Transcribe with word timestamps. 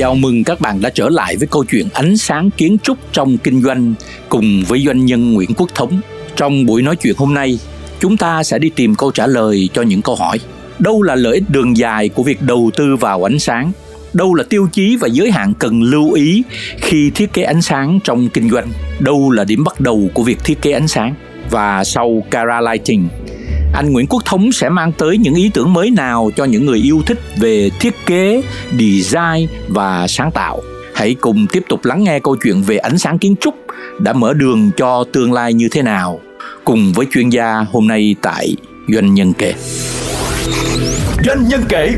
Chào 0.00 0.14
mừng 0.14 0.44
các 0.44 0.60
bạn 0.60 0.80
đã 0.80 0.90
trở 0.90 1.08
lại 1.08 1.36
với 1.36 1.48
câu 1.50 1.64
chuyện 1.64 1.88
ánh 1.94 2.16
sáng 2.16 2.50
kiến 2.50 2.76
trúc 2.82 2.98
trong 3.12 3.38
kinh 3.38 3.62
doanh 3.62 3.94
cùng 4.28 4.62
với 4.68 4.82
doanh 4.86 5.06
nhân 5.06 5.32
Nguyễn 5.32 5.50
Quốc 5.56 5.70
Thống. 5.74 6.00
Trong 6.36 6.66
buổi 6.66 6.82
nói 6.82 6.96
chuyện 6.96 7.14
hôm 7.16 7.34
nay, 7.34 7.58
chúng 8.00 8.16
ta 8.16 8.42
sẽ 8.42 8.58
đi 8.58 8.70
tìm 8.70 8.94
câu 8.94 9.10
trả 9.10 9.26
lời 9.26 9.68
cho 9.72 9.82
những 9.82 10.02
câu 10.02 10.14
hỏi. 10.14 10.38
Đâu 10.78 11.02
là 11.02 11.14
lợi 11.14 11.34
ích 11.34 11.44
đường 11.48 11.76
dài 11.76 12.08
của 12.08 12.22
việc 12.22 12.42
đầu 12.42 12.70
tư 12.76 12.96
vào 12.96 13.28
ánh 13.28 13.38
sáng? 13.38 13.72
Đâu 14.12 14.34
là 14.34 14.44
tiêu 14.44 14.68
chí 14.72 14.96
và 14.96 15.08
giới 15.08 15.30
hạn 15.30 15.54
cần 15.58 15.82
lưu 15.82 16.12
ý 16.12 16.42
khi 16.76 17.10
thiết 17.10 17.32
kế 17.32 17.42
ánh 17.42 17.62
sáng 17.62 17.98
trong 18.04 18.28
kinh 18.28 18.50
doanh? 18.50 18.68
Đâu 19.00 19.30
là 19.30 19.44
điểm 19.44 19.64
bắt 19.64 19.80
đầu 19.80 20.10
của 20.14 20.22
việc 20.22 20.44
thiết 20.44 20.62
kế 20.62 20.72
ánh 20.72 20.88
sáng? 20.88 21.14
Và 21.50 21.84
sau 21.84 22.22
Cara 22.30 22.60
Lighting, 22.60 23.08
anh 23.72 23.92
Nguyễn 23.92 24.06
Quốc 24.06 24.24
Thống 24.24 24.52
sẽ 24.52 24.68
mang 24.68 24.92
tới 24.92 25.18
những 25.18 25.34
ý 25.34 25.50
tưởng 25.54 25.72
mới 25.72 25.90
nào 25.90 26.30
cho 26.36 26.44
những 26.44 26.66
người 26.66 26.78
yêu 26.78 27.02
thích 27.06 27.18
về 27.36 27.70
thiết 27.80 28.06
kế, 28.06 28.42
design 28.70 29.48
và 29.68 30.06
sáng 30.08 30.30
tạo. 30.30 30.60
Hãy 30.94 31.14
cùng 31.20 31.46
tiếp 31.46 31.62
tục 31.68 31.84
lắng 31.84 32.04
nghe 32.04 32.20
câu 32.20 32.36
chuyện 32.42 32.62
về 32.62 32.76
ánh 32.76 32.98
sáng 32.98 33.18
kiến 33.18 33.34
trúc 33.40 33.54
đã 33.98 34.12
mở 34.12 34.34
đường 34.34 34.70
cho 34.76 35.04
tương 35.12 35.32
lai 35.32 35.54
như 35.54 35.68
thế 35.70 35.82
nào 35.82 36.20
cùng 36.64 36.92
với 36.92 37.06
chuyên 37.12 37.28
gia 37.28 37.66
hôm 37.72 37.88
nay 37.88 38.16
tại 38.22 38.56
Doanh 38.88 39.14
nhân 39.14 39.32
kể. 39.32 39.54
Doanh 41.24 41.48
nhân 41.48 41.60
kể 41.68 41.94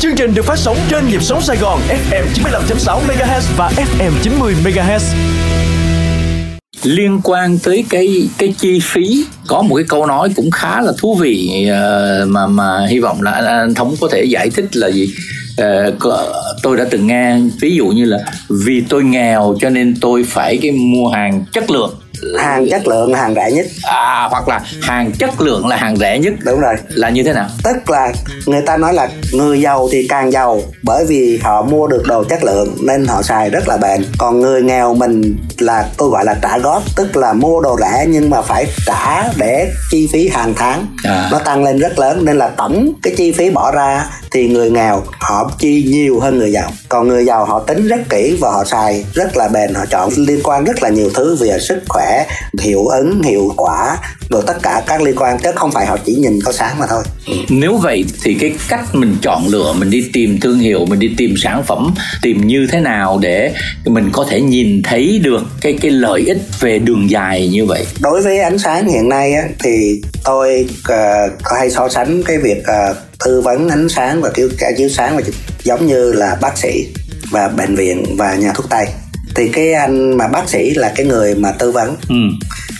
Chương 0.00 0.16
trình 0.16 0.34
được 0.34 0.44
phát 0.44 0.58
sóng 0.58 0.76
trên 0.90 1.08
nhịp 1.08 1.22
sóng 1.22 1.42
Sài 1.42 1.56
Gòn 1.56 1.80
FM 2.10 2.24
95.6 2.34 3.00
MHz 3.06 3.40
và 3.56 3.70
FM 3.76 4.10
90 4.22 4.54
MHz. 4.64 5.00
Liên 6.82 7.20
quan 7.24 7.58
tới 7.58 7.84
cái 7.88 8.28
cái 8.38 8.54
chi 8.58 8.78
phí, 8.82 9.24
có 9.46 9.62
một 9.62 9.76
cái 9.76 9.84
câu 9.88 10.06
nói 10.06 10.28
cũng 10.36 10.50
khá 10.50 10.80
là 10.80 10.92
thú 10.98 11.14
vị 11.14 11.66
ờ, 11.70 12.24
mà 12.28 12.46
mà 12.46 12.86
hy 12.86 12.98
vọng 12.98 13.22
là 13.22 13.30
anh 13.30 13.74
thống 13.74 13.96
có 14.00 14.08
thể 14.12 14.24
giải 14.24 14.50
thích 14.50 14.76
là 14.76 14.88
gì. 14.88 15.10
Ờ, 15.56 15.94
tôi 16.62 16.76
đã 16.76 16.84
từng 16.90 17.06
nghe, 17.06 17.36
ví 17.60 17.76
dụ 17.76 17.86
như 17.86 18.04
là, 18.04 18.18
vì 18.48 18.82
tôi 18.88 19.04
nghèo 19.04 19.56
cho 19.60 19.70
nên 19.70 19.96
tôi 20.00 20.24
phải 20.24 20.58
cái 20.62 20.70
mua 20.70 21.08
hàng 21.08 21.44
chất 21.52 21.70
lượng 21.70 21.94
hàng 22.38 22.68
chất 22.70 22.86
lượng 22.86 23.12
là 23.12 23.18
hàng 23.18 23.34
rẻ 23.34 23.50
nhất. 23.52 23.66
À 23.82 24.28
hoặc 24.30 24.48
là 24.48 24.60
hàng 24.82 25.12
chất 25.18 25.40
lượng 25.40 25.66
là 25.66 25.76
hàng 25.76 25.96
rẻ 25.96 26.18
nhất. 26.18 26.34
Đúng 26.44 26.60
rồi. 26.60 26.74
Là 26.88 27.10
như 27.10 27.22
thế 27.22 27.32
nào? 27.32 27.48
Tức 27.64 27.90
là 27.90 28.12
người 28.46 28.62
ta 28.66 28.76
nói 28.76 28.94
là 28.94 29.08
người 29.32 29.60
giàu 29.60 29.88
thì 29.92 30.06
càng 30.08 30.32
giàu 30.32 30.62
bởi 30.82 31.04
vì 31.04 31.38
họ 31.42 31.62
mua 31.62 31.86
được 31.86 32.02
đồ 32.06 32.24
chất 32.24 32.44
lượng 32.44 32.76
nên 32.82 33.06
họ 33.06 33.22
xài 33.22 33.50
rất 33.50 33.68
là 33.68 33.76
bền. 33.76 34.04
Còn 34.18 34.40
người 34.40 34.62
nghèo 34.62 34.94
mình 34.94 35.36
là 35.58 35.86
tôi 35.96 36.10
gọi 36.10 36.24
là 36.24 36.34
trả 36.42 36.58
góp 36.58 36.82
tức 36.96 37.16
là 37.16 37.32
mua 37.32 37.60
đồ 37.60 37.76
rẻ 37.80 38.04
nhưng 38.08 38.30
mà 38.30 38.42
phải 38.42 38.66
trả 38.86 39.32
để 39.36 39.70
chi 39.90 40.08
phí 40.12 40.28
hàng 40.28 40.54
tháng. 40.56 40.86
À. 41.04 41.28
nó 41.32 41.38
tăng 41.38 41.64
lên 41.64 41.78
rất 41.78 41.98
lớn 41.98 42.24
nên 42.24 42.38
là 42.38 42.48
tổng 42.48 42.92
cái 43.02 43.14
chi 43.16 43.32
phí 43.32 43.50
bỏ 43.50 43.70
ra 43.70 44.06
thì 44.30 44.48
người 44.48 44.70
nghèo 44.70 45.02
họ 45.20 45.50
chi 45.58 45.84
nhiều 45.88 46.20
hơn 46.20 46.38
người 46.38 46.52
giàu. 46.52 46.70
Còn 46.88 47.08
người 47.08 47.24
giàu 47.24 47.44
họ 47.44 47.58
tính 47.58 47.88
rất 47.88 48.00
kỹ 48.08 48.38
và 48.40 48.50
họ 48.50 48.64
xài 48.64 49.04
rất 49.14 49.36
là 49.36 49.48
bền 49.48 49.74
họ 49.74 49.86
chọn 49.90 50.10
liên 50.16 50.40
quan 50.44 50.64
rất 50.64 50.82
là 50.82 50.88
nhiều 50.88 51.10
thứ 51.14 51.36
về 51.36 51.58
sức 51.58 51.82
khỏe 51.88 52.09
hiệu 52.60 52.86
ứng 52.86 53.22
hiệu 53.22 53.52
quả 53.56 53.98
rồi 54.30 54.42
tất 54.46 54.56
cả 54.62 54.82
các 54.86 55.02
liên 55.02 55.16
quan 55.16 55.38
chứ 55.38 55.50
không 55.54 55.72
phải 55.72 55.86
họ 55.86 55.96
chỉ 56.04 56.14
nhìn 56.14 56.38
có 56.44 56.52
sáng 56.52 56.78
mà 56.78 56.86
thôi. 56.86 57.02
Nếu 57.48 57.76
vậy 57.76 58.04
thì 58.22 58.34
cái 58.34 58.54
cách 58.68 58.94
mình 58.94 59.16
chọn 59.22 59.46
lựa 59.48 59.72
mình 59.72 59.90
đi 59.90 60.10
tìm 60.12 60.40
thương 60.40 60.58
hiệu 60.58 60.86
mình 60.86 60.98
đi 60.98 61.14
tìm 61.16 61.34
sản 61.42 61.62
phẩm 61.66 61.94
tìm 62.22 62.46
như 62.46 62.66
thế 62.72 62.80
nào 62.80 63.18
để 63.18 63.52
mình 63.84 64.10
có 64.12 64.26
thể 64.30 64.40
nhìn 64.40 64.82
thấy 64.82 65.20
được 65.22 65.42
cái 65.60 65.78
cái 65.80 65.90
lợi 65.90 66.22
ích 66.26 66.38
về 66.60 66.78
đường 66.78 67.10
dài 67.10 67.48
như 67.48 67.66
vậy? 67.66 67.86
Đối 68.00 68.22
với 68.22 68.38
ánh 68.38 68.58
sáng 68.58 68.88
hiện 68.88 69.08
nay 69.08 69.32
á, 69.32 69.42
thì 69.64 70.02
tôi 70.24 70.68
uh, 70.70 71.32
có 71.42 71.56
hay 71.56 71.70
so 71.70 71.88
sánh 71.88 72.22
cái 72.22 72.38
việc 72.38 72.58
uh, 72.58 72.96
tư 73.24 73.40
vấn 73.40 73.68
ánh 73.68 73.88
sáng 73.88 74.20
và 74.20 74.30
chiếu 74.34 74.48
cả 74.58 74.70
chiếu 74.78 74.88
sáng 74.88 75.16
và 75.16 75.22
giống 75.64 75.86
như 75.86 76.12
là 76.12 76.36
bác 76.40 76.58
sĩ 76.58 76.86
và 77.30 77.48
bệnh 77.48 77.74
viện 77.74 78.16
và 78.16 78.34
nhà 78.34 78.52
thuốc 78.54 78.66
tây 78.70 78.86
thì 79.40 79.48
cái 79.48 79.72
anh 79.72 80.16
mà 80.16 80.28
bác 80.28 80.48
sĩ 80.48 80.70
là 80.70 80.92
cái 80.96 81.06
người 81.06 81.34
mà 81.34 81.52
tư 81.52 81.72
vấn 81.72 81.96
ừ. 82.08 82.14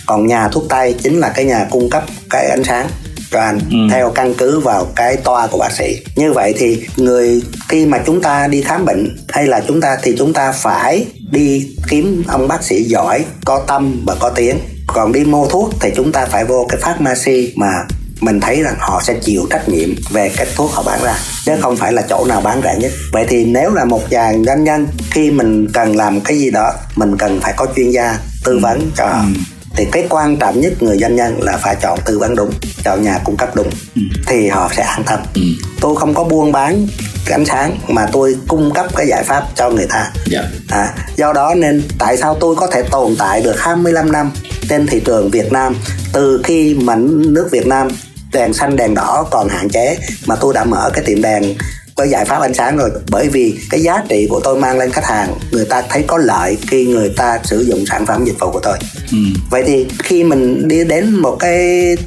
còn 0.05 0.27
nhà 0.27 0.47
thuốc 0.47 0.65
tây 0.69 0.95
chính 1.03 1.19
là 1.19 1.29
cái 1.29 1.45
nhà 1.45 1.67
cung 1.71 1.89
cấp 1.89 2.03
cái 2.29 2.49
ánh 2.49 2.63
sáng 2.63 2.87
cho 3.31 3.39
anh 3.39 3.59
ừ. 3.71 3.77
theo 3.91 4.11
căn 4.11 4.33
cứ 4.33 4.59
vào 4.59 4.87
cái 4.95 5.17
toa 5.17 5.47
của 5.47 5.57
bác 5.57 5.71
sĩ 5.71 5.97
như 6.15 6.33
vậy 6.33 6.53
thì 6.57 6.83
người 6.97 7.41
khi 7.69 7.85
mà 7.85 7.99
chúng 8.05 8.21
ta 8.21 8.47
đi 8.47 8.61
khám 8.61 8.85
bệnh 8.85 9.17
hay 9.29 9.47
là 9.47 9.61
chúng 9.67 9.81
ta 9.81 9.97
thì 10.03 10.15
chúng 10.17 10.33
ta 10.33 10.51
phải 10.51 11.05
đi 11.31 11.69
kiếm 11.89 12.23
ông 12.27 12.47
bác 12.47 12.63
sĩ 12.63 12.83
giỏi 12.83 13.25
có 13.45 13.63
tâm 13.67 14.03
và 14.07 14.15
có 14.19 14.29
tiếng 14.29 14.57
còn 14.87 15.11
đi 15.11 15.23
mua 15.23 15.47
thuốc 15.47 15.73
thì 15.81 15.89
chúng 15.95 16.11
ta 16.11 16.25
phải 16.25 16.45
vô 16.45 16.67
cái 16.69 16.79
pharmacy 16.81 17.53
mà 17.55 17.73
mình 18.21 18.39
thấy 18.39 18.63
rằng 18.63 18.75
họ 18.79 19.01
sẽ 19.03 19.13
chịu 19.21 19.47
trách 19.49 19.69
nhiệm 19.69 19.89
về 20.09 20.31
cái 20.37 20.47
thuốc 20.55 20.71
họ 20.71 20.83
bán 20.83 21.03
ra 21.03 21.15
chứ 21.45 21.51
không 21.61 21.77
phải 21.77 21.93
là 21.93 22.01
chỗ 22.09 22.25
nào 22.25 22.41
bán 22.41 22.61
rẻ 22.63 22.75
nhất 22.79 22.91
vậy 23.11 23.25
thì 23.29 23.45
nếu 23.45 23.73
là 23.73 23.85
một 23.85 24.01
dàn 24.11 24.43
doanh 24.45 24.63
nhân 24.63 24.87
khi 25.11 25.31
mình 25.31 25.67
cần 25.73 25.95
làm 25.95 26.21
cái 26.21 26.37
gì 26.37 26.51
đó 26.51 26.73
mình 26.95 27.17
cần 27.17 27.39
phải 27.41 27.53
có 27.57 27.67
chuyên 27.75 27.89
gia 27.89 28.17
tư 28.43 28.59
vấn 28.61 28.91
cho 28.95 29.05
họ 29.05 29.19
ừ. 29.19 29.41
thì 29.75 29.85
cái 29.91 30.05
quan 30.09 30.37
trọng 30.37 30.61
nhất 30.61 30.83
người 30.83 30.97
doanh 30.97 31.15
nhân 31.15 31.43
là 31.43 31.57
phải 31.57 31.75
chọn 31.81 31.99
tư 32.05 32.19
vấn 32.19 32.35
đúng 32.35 32.51
chọn 32.83 33.03
nhà 33.03 33.19
cung 33.23 33.37
cấp 33.37 33.55
đúng 33.55 33.69
ừ. 33.95 34.01
thì 34.27 34.47
họ 34.47 34.69
sẽ 34.77 34.83
an 34.83 35.03
tâm 35.05 35.19
ừ. 35.33 35.41
tôi 35.81 35.95
không 35.95 36.13
có 36.13 36.23
buôn 36.23 36.51
bán 36.51 36.87
ánh 37.31 37.45
sáng 37.45 37.77
mà 37.87 38.07
tôi 38.11 38.37
cung 38.47 38.73
cấp 38.73 38.85
cái 38.95 39.07
giải 39.07 39.23
pháp 39.23 39.43
cho 39.55 39.69
người 39.69 39.87
ta 39.89 39.97
yeah. 39.97 40.45
Dạ. 40.69 40.77
à, 40.77 40.93
do 41.15 41.33
đó 41.33 41.53
nên 41.57 41.83
tại 41.99 42.17
sao 42.17 42.37
tôi 42.39 42.55
có 42.55 42.67
thể 42.67 42.83
tồn 42.91 43.15
tại 43.17 43.41
được 43.41 43.59
25 43.59 44.11
năm 44.11 44.31
trên 44.69 44.87
thị 44.87 45.01
trường 45.05 45.29
Việt 45.29 45.51
Nam 45.51 45.75
từ 46.13 46.41
khi 46.43 46.75
mà 46.81 46.95
nước 46.95 47.47
Việt 47.51 47.67
Nam 47.67 47.87
đèn 48.33 48.53
xanh 48.53 48.75
đèn 48.75 48.93
đỏ 48.93 49.27
còn 49.31 49.49
hạn 49.49 49.69
chế 49.69 49.97
mà 50.25 50.35
tôi 50.35 50.53
đã 50.53 50.63
mở 50.63 50.89
cái 50.93 51.03
tiệm 51.05 51.21
đèn 51.21 51.55
với 51.95 52.09
giải 52.09 52.25
pháp 52.25 52.41
ánh 52.41 52.53
sáng 52.53 52.77
rồi 52.77 52.89
bởi 53.09 53.29
vì 53.29 53.59
cái 53.69 53.81
giá 53.81 54.03
trị 54.09 54.27
của 54.29 54.39
tôi 54.43 54.59
mang 54.59 54.77
lên 54.77 54.91
khách 54.91 55.05
hàng 55.05 55.33
người 55.51 55.65
ta 55.65 55.83
thấy 55.89 56.03
có 56.07 56.17
lợi 56.17 56.57
khi 56.67 56.85
người 56.85 57.13
ta 57.17 57.39
sử 57.43 57.59
dụng 57.59 57.85
sản 57.85 58.05
phẩm 58.05 58.25
dịch 58.25 58.39
vụ 58.39 58.51
của 58.51 58.59
tôi 58.63 58.77
ừ. 59.11 59.17
vậy 59.49 59.63
thì 59.65 59.87
khi 60.03 60.23
mình 60.23 60.67
đi 60.67 60.83
đến 60.83 61.15
một 61.15 61.35
cái 61.39 61.57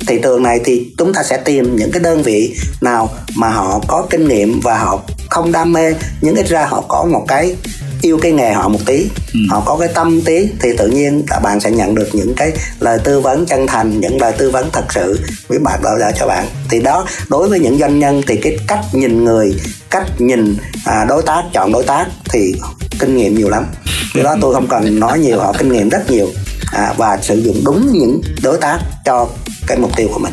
thị 0.07 0.19
trường 0.23 0.43
này 0.43 0.61
thì 0.65 0.93
chúng 0.99 1.15
ta 1.15 1.23
sẽ 1.23 1.37
tìm 1.37 1.77
những 1.77 1.91
cái 1.91 2.01
đơn 2.01 2.23
vị 2.23 2.57
nào 2.81 3.11
mà 3.37 3.49
họ 3.49 3.81
có 3.89 4.07
kinh 4.11 4.29
nghiệm 4.29 4.61
và 4.61 4.79
họ 4.79 5.03
không 5.31 5.53
đam 5.53 5.73
mê 5.73 5.95
nhưng 6.21 6.35
ít 6.35 6.49
ra 6.49 6.67
họ 6.67 6.85
có 6.89 7.05
một 7.05 7.25
cái 7.29 7.57
yêu 8.05 8.19
cái 8.23 8.33
nghề 8.33 8.53
họ 8.53 8.69
một 8.69 8.79
tí. 8.87 9.07
Ừ. 9.35 9.41
họ 9.51 9.63
có 9.67 9.77
cái 9.81 9.89
tâm 9.95 10.21
tí 10.21 10.49
thì 10.61 10.69
tự 10.79 10.89
nhiên 10.89 11.23
các 11.27 11.41
bạn 11.43 11.61
sẽ 11.61 11.71
nhận 11.71 11.95
được 11.95 12.09
những 12.13 12.35
cái 12.35 12.53
lời 12.81 12.99
tư 13.05 13.21
vấn 13.21 13.47
chân 13.47 13.67
thành 13.67 14.01
những 14.01 14.21
lời 14.21 14.33
tư 14.39 14.51
vấn 14.51 14.71
thật 14.73 14.85
sự 14.95 15.21
với 15.49 15.59
bạn 15.59 15.81
đó 15.83 15.91
ra 16.01 16.13
cho 16.13 16.27
bạn. 16.27 16.47
Thì 16.69 16.81
đó 16.81 17.07
đối 17.29 17.49
với 17.49 17.61
những 17.61 17.79
doanh 17.79 17.99
nhân 17.99 18.23
thì 18.27 18.37
cái 18.37 18.59
cách 18.67 18.85
nhìn 18.93 19.25
người 19.25 19.55
cách 19.91 20.07
nhìn 20.19 20.57
à, 20.85 21.05
đối 21.09 21.23
tác 21.23 21.43
chọn 21.53 21.73
đối 21.73 21.85
tác 21.85 22.07
thì 22.33 22.55
kinh 22.99 23.17
nghiệm 23.17 23.35
nhiều 23.35 23.49
lắm. 23.49 23.67
Cái 24.15 24.25
đó 24.25 24.37
tôi 24.41 24.55
không 24.55 24.67
cần 24.67 25.01
nói 25.01 25.19
nhiều 25.19 25.41
họ 25.41 25.53
kinh 25.59 25.73
nghiệm 25.73 25.89
rất 25.89 26.11
nhiều. 26.11 26.29
À, 26.73 26.95
và 26.97 27.19
sử 27.23 27.37
dụng 27.37 27.57
đúng 27.65 27.93
những 27.93 28.21
đối 28.43 28.59
tác 28.59 28.79
cho 29.05 29.29
cái 29.67 29.79
mục 29.79 29.97
tiêu 29.97 30.09
của 30.13 30.19
mình. 30.19 30.33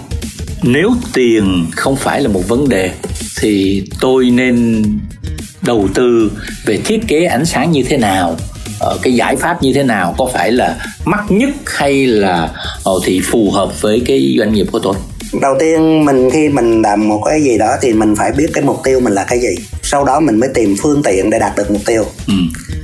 Nếu 0.63 0.89
tiền 1.13 1.65
không 1.75 1.95
phải 1.95 2.21
là 2.21 2.29
một 2.29 2.47
vấn 2.47 2.69
đề 2.69 2.91
thì 3.39 3.83
tôi 4.01 4.29
nên 4.29 4.83
đầu 5.61 5.88
tư 5.94 6.31
về 6.66 6.77
thiết 6.85 6.99
kế 7.07 7.25
ánh 7.25 7.45
sáng 7.45 7.72
như 7.72 7.83
thế 7.83 7.97
nào 7.97 8.35
ờ, 8.79 8.97
cái 9.01 9.13
giải 9.13 9.35
pháp 9.35 9.63
như 9.63 9.73
thế 9.73 9.83
nào 9.83 10.16
có 10.17 10.29
phải 10.33 10.51
là 10.51 10.77
mắc 11.06 11.24
nhất 11.30 11.50
hay 11.65 12.06
là 12.06 12.50
ờ, 12.83 12.94
thì 13.06 13.21
phù 13.31 13.51
hợp 13.51 13.81
với 13.81 14.01
cái 14.06 14.36
doanh 14.38 14.53
nghiệp 14.53 14.68
của 14.71 14.80
tôi? 14.80 14.95
Đầu 15.41 15.56
tiên 15.59 16.06
mình 16.06 16.30
khi 16.30 16.50
mình 16.50 16.81
làm 16.81 17.07
một 17.07 17.21
cái 17.25 17.44
gì 17.44 17.57
đó 17.57 17.75
thì 17.81 17.94
mình 17.94 18.15
phải 18.15 18.31
biết 18.31 18.47
cái 18.53 18.63
mục 18.63 18.77
tiêu 18.83 19.00
mình 19.00 19.13
là 19.13 19.24
cái 19.24 19.39
gì. 19.39 19.56
Sau 19.83 20.06
đó 20.06 20.19
mình 20.19 20.39
mới 20.39 20.50
tìm 20.53 20.75
phương 20.81 21.03
tiện 21.03 21.30
để 21.30 21.39
đạt 21.39 21.56
được 21.57 21.71
mục 21.71 21.81
tiêu. 21.86 22.06
Ừ. 22.27 22.33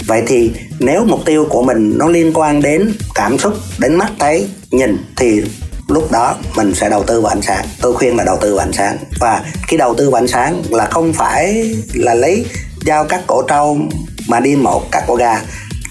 vậy 0.08 0.24
thì 0.28 0.52
nếu 0.80 1.06
mục 1.06 1.26
tiêu 1.26 1.46
của 1.50 1.64
mình 1.64 1.98
nó 1.98 2.10
liên 2.10 2.32
quan 2.34 2.62
đến 2.62 2.92
cảm 3.16 3.38
xúc 3.38 3.54
đến 3.80 3.96
mắt 3.96 4.12
thấy 4.20 4.48
nhìn 4.72 4.98
thì 5.16 5.42
lúc 5.88 6.12
đó 6.12 6.36
mình 6.56 6.74
sẽ 6.74 6.90
đầu 6.90 7.04
tư 7.04 7.22
vào 7.22 7.32
ánh 7.32 7.42
sáng. 7.42 7.66
Tôi 7.82 7.94
khuyên 7.94 8.18
là 8.18 8.24
đầu 8.24 8.38
tư 8.42 8.56
vào 8.56 8.66
ánh 8.66 8.74
sáng. 8.74 8.98
Và 9.20 9.42
khi 9.68 9.78
đầu 9.78 9.96
tư 9.98 10.10
vào 10.10 10.22
ánh 10.22 10.28
sáng 10.28 10.62
là 10.70 10.86
không 10.86 11.14
phải 11.14 11.76
là 11.94 12.14
lấy 12.14 12.46
giao 12.86 13.06
các 13.06 13.22
cổ 13.28 13.42
trâu 13.42 13.80
mà 14.28 14.40
đi 14.40 14.56
một 14.56 14.92
các 14.92 15.04
cổ 15.08 15.16
gà. 15.16 15.42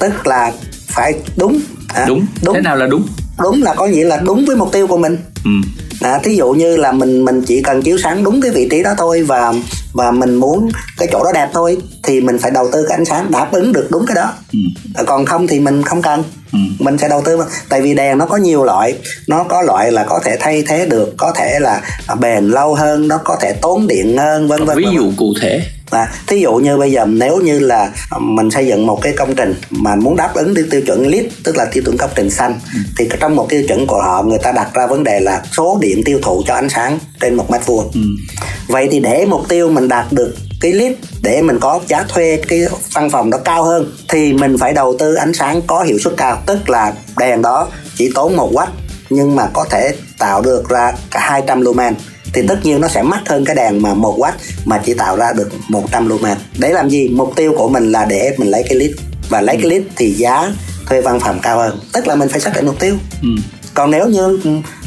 Tức 0.00 0.26
là 0.26 0.52
phải 0.88 1.14
đúng 1.36 1.60
à, 1.88 2.04
đúng. 2.08 2.26
đúng. 2.42 2.54
Thế 2.54 2.60
nào 2.60 2.76
là 2.76 2.86
đúng? 2.86 3.06
Đúng 3.42 3.62
là 3.62 3.74
có 3.74 3.86
nghĩa 3.86 4.04
là 4.04 4.16
đúng 4.16 4.44
với 4.46 4.56
mục 4.56 4.72
tiêu 4.72 4.86
của 4.86 4.96
mình. 4.96 5.18
Ừ. 5.44 5.50
à, 6.00 6.18
thí 6.22 6.36
dụ 6.36 6.52
như 6.52 6.76
là 6.76 6.92
mình 6.92 7.24
mình 7.24 7.42
chỉ 7.42 7.62
cần 7.62 7.82
chiếu 7.82 7.98
sáng 7.98 8.24
đúng 8.24 8.40
cái 8.40 8.50
vị 8.50 8.68
trí 8.70 8.82
đó 8.82 8.94
thôi 8.98 9.22
và 9.22 9.52
và 9.92 10.10
mình 10.10 10.34
muốn 10.34 10.68
cái 10.98 11.08
chỗ 11.12 11.24
đó 11.24 11.32
đẹp 11.34 11.48
thôi 11.52 11.76
thì 12.02 12.20
mình 12.20 12.38
phải 12.38 12.50
đầu 12.50 12.68
tư 12.72 12.86
cái 12.88 12.98
ánh 12.98 13.04
sáng 13.04 13.30
đáp 13.30 13.48
ứng 13.52 13.72
được 13.72 13.86
đúng 13.90 14.06
cái 14.06 14.14
đó. 14.14 14.32
Ừ. 14.52 14.58
còn 15.06 15.24
không 15.24 15.46
thì 15.46 15.60
mình 15.60 15.82
không 15.82 16.02
cần. 16.02 16.22
Ừ. 16.52 16.58
mình 16.78 16.98
sẽ 16.98 17.08
đầu 17.08 17.22
tư 17.24 17.38
tại 17.68 17.82
vì 17.82 17.94
đèn 17.94 18.18
nó 18.18 18.26
có 18.26 18.36
nhiều 18.36 18.64
loại. 18.64 18.94
Nó 19.28 19.44
có 19.44 19.62
loại 19.62 19.92
là 19.92 20.04
có 20.04 20.20
thể 20.24 20.36
thay 20.40 20.64
thế 20.68 20.86
được 20.86 21.14
có 21.16 21.32
thể 21.36 21.58
là 21.60 21.80
bền 22.20 22.48
lâu 22.48 22.74
hơn 22.74 23.08
nó 23.08 23.18
có 23.24 23.36
thể 23.40 23.52
tốn 23.52 23.86
điện 23.86 24.16
hơn 24.16 24.48
vân 24.48 24.64
vân. 24.64 24.78
Ví 24.78 24.86
dụ 24.94 25.12
cụ 25.16 25.34
thể 25.42 25.62
à, 25.90 26.08
thí 26.26 26.40
dụ 26.40 26.54
như 26.54 26.76
bây 26.76 26.92
giờ 26.92 27.06
nếu 27.08 27.36
như 27.36 27.58
là 27.58 27.90
mình 28.18 28.50
xây 28.50 28.66
dựng 28.66 28.86
một 28.86 28.98
cái 29.02 29.12
công 29.12 29.34
trình 29.34 29.54
mà 29.70 29.96
muốn 29.96 30.16
đáp 30.16 30.34
ứng 30.34 30.54
tiêu 30.70 30.82
chuẩn 30.86 31.06
LEED 31.08 31.24
tức 31.44 31.56
là 31.56 31.64
tiêu 31.72 31.82
chuẩn 31.82 31.96
công 31.96 32.10
trình 32.14 32.30
xanh 32.30 32.60
ừ. 32.74 32.80
thì 32.98 33.08
trong 33.20 33.36
một 33.36 33.46
tiêu 33.48 33.62
chuẩn 33.68 33.86
của 33.86 34.02
họ 34.02 34.22
người 34.22 34.38
ta 34.42 34.52
đặt 34.52 34.74
ra 34.74 34.86
vấn 34.86 35.04
đề 35.04 35.20
là 35.20 35.42
số 35.56 35.78
điện 35.80 36.02
tiêu 36.04 36.18
thụ 36.22 36.42
cho 36.46 36.54
ánh 36.54 36.68
sáng 36.68 36.98
trên 37.20 37.34
một 37.34 37.50
mét 37.50 37.66
vuông 37.66 37.90
ừ. 37.94 38.00
vậy 38.68 38.88
thì 38.90 39.00
để 39.00 39.26
mục 39.26 39.48
tiêu 39.48 39.70
mình 39.70 39.88
đạt 39.88 40.06
được 40.12 40.34
cái 40.60 40.72
lít 40.72 40.96
để 41.22 41.42
mình 41.42 41.58
có 41.60 41.80
giá 41.86 42.04
thuê 42.08 42.42
cái 42.48 42.60
văn 42.92 43.10
phòng 43.10 43.30
đó 43.30 43.38
cao 43.44 43.64
hơn 43.64 43.92
thì 44.08 44.32
mình 44.32 44.58
phải 44.58 44.72
đầu 44.72 44.96
tư 44.98 45.14
ánh 45.14 45.32
sáng 45.32 45.62
có 45.66 45.82
hiệu 45.82 45.98
suất 45.98 46.14
cao 46.16 46.42
tức 46.46 46.70
là 46.70 46.92
đèn 47.18 47.42
đó 47.42 47.68
chỉ 47.94 48.10
tốn 48.14 48.36
một 48.36 48.52
watt 48.52 48.66
nhưng 49.10 49.36
mà 49.36 49.48
có 49.52 49.64
thể 49.70 49.94
tạo 50.18 50.42
được 50.42 50.68
ra 50.68 50.92
cả 51.10 51.20
200 51.20 51.60
lumen 51.60 51.94
thì 52.36 52.42
tất 52.48 52.58
nhiên 52.62 52.80
nó 52.80 52.88
sẽ 52.88 53.02
mắc 53.02 53.20
hơn 53.26 53.44
cái 53.44 53.56
đèn 53.56 53.82
mà 53.82 53.94
một 53.94 54.18
watt 54.18 54.32
mà 54.64 54.80
chỉ 54.84 54.94
tạo 54.94 55.16
ra 55.16 55.32
được 55.32 55.50
100 55.68 56.08
lumen 56.08 56.36
để 56.58 56.72
làm 56.72 56.88
gì? 56.88 57.08
Mục 57.08 57.32
tiêu 57.36 57.54
của 57.58 57.68
mình 57.68 57.92
là 57.92 58.04
để 58.04 58.34
mình 58.36 58.48
lấy 58.48 58.62
cái 58.68 58.78
lít 58.78 58.90
và 59.28 59.40
lấy 59.40 59.56
cái 59.56 59.70
lít 59.70 59.82
thì 59.96 60.10
giá 60.10 60.52
thuê 60.88 61.00
văn 61.00 61.20
phòng 61.20 61.38
cao 61.42 61.58
hơn. 61.58 61.80
Tức 61.92 62.06
là 62.06 62.14
mình 62.14 62.28
phải 62.28 62.40
xác 62.40 62.54
định 62.54 62.66
mục 62.66 62.78
tiêu. 62.80 62.94
Ừ. 63.22 63.28
còn 63.74 63.90
nếu 63.90 64.08
như 64.08 64.40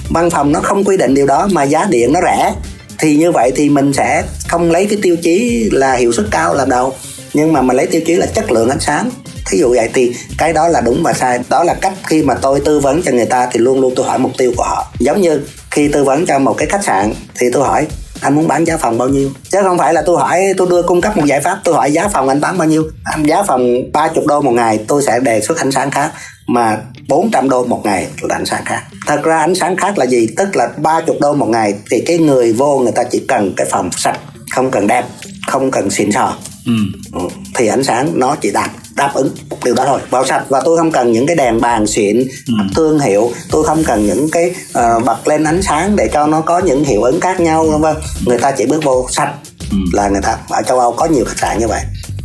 văn 0.10 0.30
phòng 0.30 0.52
nó 0.52 0.60
không 0.60 0.84
quy 0.84 0.98
định 0.98 1.14
điều 1.14 1.26
đó 1.26 1.48
mà 1.52 1.64
giá 1.64 1.86
điện 1.90 2.14
nó 2.14 2.20
rẻ 2.22 2.54
thì 3.00 3.18
như 3.18 3.32
vậy 3.32 3.52
thì 3.56 3.70
mình 3.70 3.94
sẽ 3.94 4.24
không 4.48 4.72
lấy 4.72 4.86
cái 4.86 5.00
tiêu 5.02 5.16
chí 5.22 5.70
là 5.72 5.94
hiệu 5.94 6.12
suất 6.12 6.26
cao 6.32 6.54
là 6.54 6.66
đầu 6.66 6.94
nhưng 7.34 7.54
mà 7.54 7.62
mình 7.62 7.78
lấy 7.78 7.88
tiêu 7.88 8.02
chí 8.06 8.16
là 8.16 8.26
chất 8.26 8.52
lượng 8.52 8.70
ánh 8.70 8.80
sáng. 8.80 9.10
Thí 9.52 9.58
dụ 9.58 9.70
vậy 9.70 9.90
thì 9.94 10.14
cái 10.38 10.54
đó 10.54 10.68
là 10.68 10.82
đúng 10.82 11.04
và 11.04 11.14
sai. 11.14 11.40
Đó 11.50 11.64
là 11.64 11.74
cách 11.74 11.94
khi 12.04 12.24
mà 12.24 12.34
tôi 12.34 12.60
tư 12.66 12.80
vấn 12.80 13.02
cho 13.02 13.12
người 13.12 13.26
ta 13.26 13.50
thì 13.52 13.60
luôn 13.60 13.82
luôn 13.82 13.94
tôi 13.96 14.06
hỏi 14.06 14.20
mục 14.20 14.32
tiêu 14.38 14.54
của 14.58 14.64
họ. 14.64 14.92
Giống 15.00 15.22
như 15.22 15.42
khi 15.80 15.88
tư 15.88 16.04
vấn 16.04 16.26
cho 16.26 16.40
một 16.40 16.54
cái 16.58 16.68
khách 16.68 16.84
sạn 16.84 17.14
thì 17.40 17.48
tôi 17.54 17.64
hỏi 17.64 17.88
anh 18.22 18.36
muốn 18.36 18.48
bán 18.48 18.66
giá 18.66 18.78
phòng 18.78 18.98
bao 18.98 19.10
nhiêu 19.10 19.32
chứ 19.52 19.58
không 19.64 19.78
phải 19.78 19.94
là 19.94 20.02
tôi 20.02 20.18
hỏi 20.18 20.42
tôi 20.58 20.68
đưa 20.70 20.82
cung 20.82 21.02
cấp 21.02 21.18
một 21.18 21.26
giải 21.26 21.42
pháp 21.42 21.60
tôi 21.64 21.76
hỏi 21.76 21.92
giá 21.92 22.08
phòng 22.08 22.30
anh 22.30 22.42
bán 22.42 22.58
bao 22.58 22.68
nhiêu 22.68 22.88
anh 23.04 23.24
giá 23.24 23.44
phòng 23.44 23.92
30 23.94 24.24
đô 24.28 24.42
một 24.42 24.52
ngày 24.52 24.80
tôi 24.88 25.04
sẽ 25.04 25.20
đề 25.20 25.42
xuất 25.42 25.58
ánh 25.58 25.72
sáng 25.72 25.92
khác 25.92 26.12
mà 26.48 26.78
400 27.08 27.50
đô 27.50 27.66
một 27.66 27.82
ngày 27.84 28.08
là 28.22 28.36
ánh 28.36 28.46
sáng 28.46 28.66
khác 28.66 28.82
thật 29.08 29.24
ra 29.24 29.40
ánh 29.40 29.56
sáng 29.56 29.76
khác 29.76 29.98
là 29.98 30.06
gì 30.06 30.28
tức 30.38 30.56
là 30.56 30.70
30 30.78 31.16
đô 31.22 31.34
một 31.34 31.50
ngày 31.50 31.74
thì 31.92 32.04
cái 32.06 32.18
người 32.18 32.54
vô 32.54 32.80
người 32.80 32.92
ta 32.92 33.04
chỉ 33.04 33.26
cần 33.28 33.54
cái 33.58 33.68
phòng 33.72 33.90
sạch 33.92 34.20
không 34.52 34.72
cần 34.72 34.88
đẹp 34.88 35.06
không 35.48 35.72
cần 35.72 35.90
xịn 35.90 36.12
sò 36.12 36.34
ừ. 36.66 36.74
ừ. 37.14 37.28
thì 37.56 37.68
ánh 37.68 37.84
sáng 37.84 38.12
nó 38.14 38.36
chỉ 38.42 38.52
đạt 38.52 38.70
đáp 39.00 39.12
ứng 39.14 39.30
điều 39.64 39.76
đó 39.76 39.84
thôi. 39.88 40.00
Vào 40.10 40.26
sạch. 40.26 40.44
Và 40.50 40.62
tôi 40.66 40.78
không 40.78 40.92
cần 40.92 41.12
những 41.12 41.28
cái 41.28 41.36
đèn 41.36 41.62
bàn 41.62 41.88
xịn 41.88 42.18
ừ. 42.48 42.54
thương 42.76 43.00
hiệu. 43.00 43.32
Tôi 43.52 43.64
không 43.64 43.84
cần 43.84 44.06
những 44.06 44.30
cái 44.32 44.52
uh, 44.70 45.06
bật 45.06 45.28
lên 45.28 45.44
ánh 45.44 45.62
sáng 45.62 45.96
để 45.96 46.10
cho 46.14 46.28
nó 46.28 46.42
có 46.42 46.60
những 46.60 46.84
hiệu 46.84 47.02
ứng 47.04 47.20
khác 47.20 47.40
nhau 47.40 47.66
vân 47.66 47.82
vân. 47.82 47.96
Người 48.26 48.38
ta 48.38 48.52
chỉ 48.52 48.66
bước 48.66 48.84
vô 48.84 49.08
sạch 49.10 49.34
ừ. 49.72 49.78
là 49.94 50.10
người 50.10 50.22
ta 50.22 50.38
ở 50.50 50.62
châu 50.68 50.80
âu 50.80 50.92
có 50.92 51.06
nhiều 51.06 51.26
khách 51.26 51.40
sạn 51.40 51.60
như 51.60 51.68
vậy. 51.68 51.82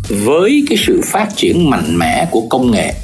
Với 0.08 0.64
cái 0.68 0.78
sự 0.86 1.00
phát 1.04 1.28
triển 1.36 1.70
mạnh 1.70 1.98
mẽ 1.98 2.26
của 2.30 2.42
công 2.50 2.70
nghệ 2.70 2.94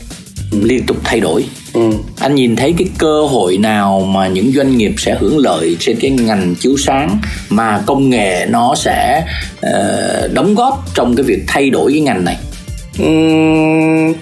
liên 0.52 0.86
tục 0.86 0.96
thay 1.04 1.20
đổi 1.20 1.44
ừ. 1.72 1.80
anh 2.18 2.34
nhìn 2.34 2.56
thấy 2.56 2.74
cái 2.78 2.88
cơ 2.98 3.22
hội 3.22 3.58
nào 3.58 4.00
mà 4.00 4.28
những 4.28 4.52
doanh 4.52 4.78
nghiệp 4.78 4.94
sẽ 4.98 5.16
hưởng 5.20 5.38
lợi 5.38 5.76
trên 5.80 5.96
cái 6.00 6.10
ngành 6.10 6.54
chiếu 6.54 6.76
sáng 6.78 7.18
mà 7.50 7.82
công 7.86 8.10
nghệ 8.10 8.46
nó 8.48 8.74
sẽ 8.74 9.26
uh, 9.52 10.32
đóng 10.32 10.54
góp 10.54 10.84
trong 10.94 11.16
cái 11.16 11.24
việc 11.24 11.44
thay 11.46 11.70
đổi 11.70 11.92
cái 11.92 12.00
ngành 12.00 12.24
này 12.24 12.36
uhm, 13.02 14.14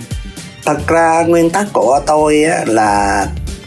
thật 0.64 0.78
ra 0.86 1.24
nguyên 1.28 1.50
tắc 1.50 1.66
của 1.72 2.00
tôi 2.06 2.42
á, 2.44 2.64
là 2.66 3.26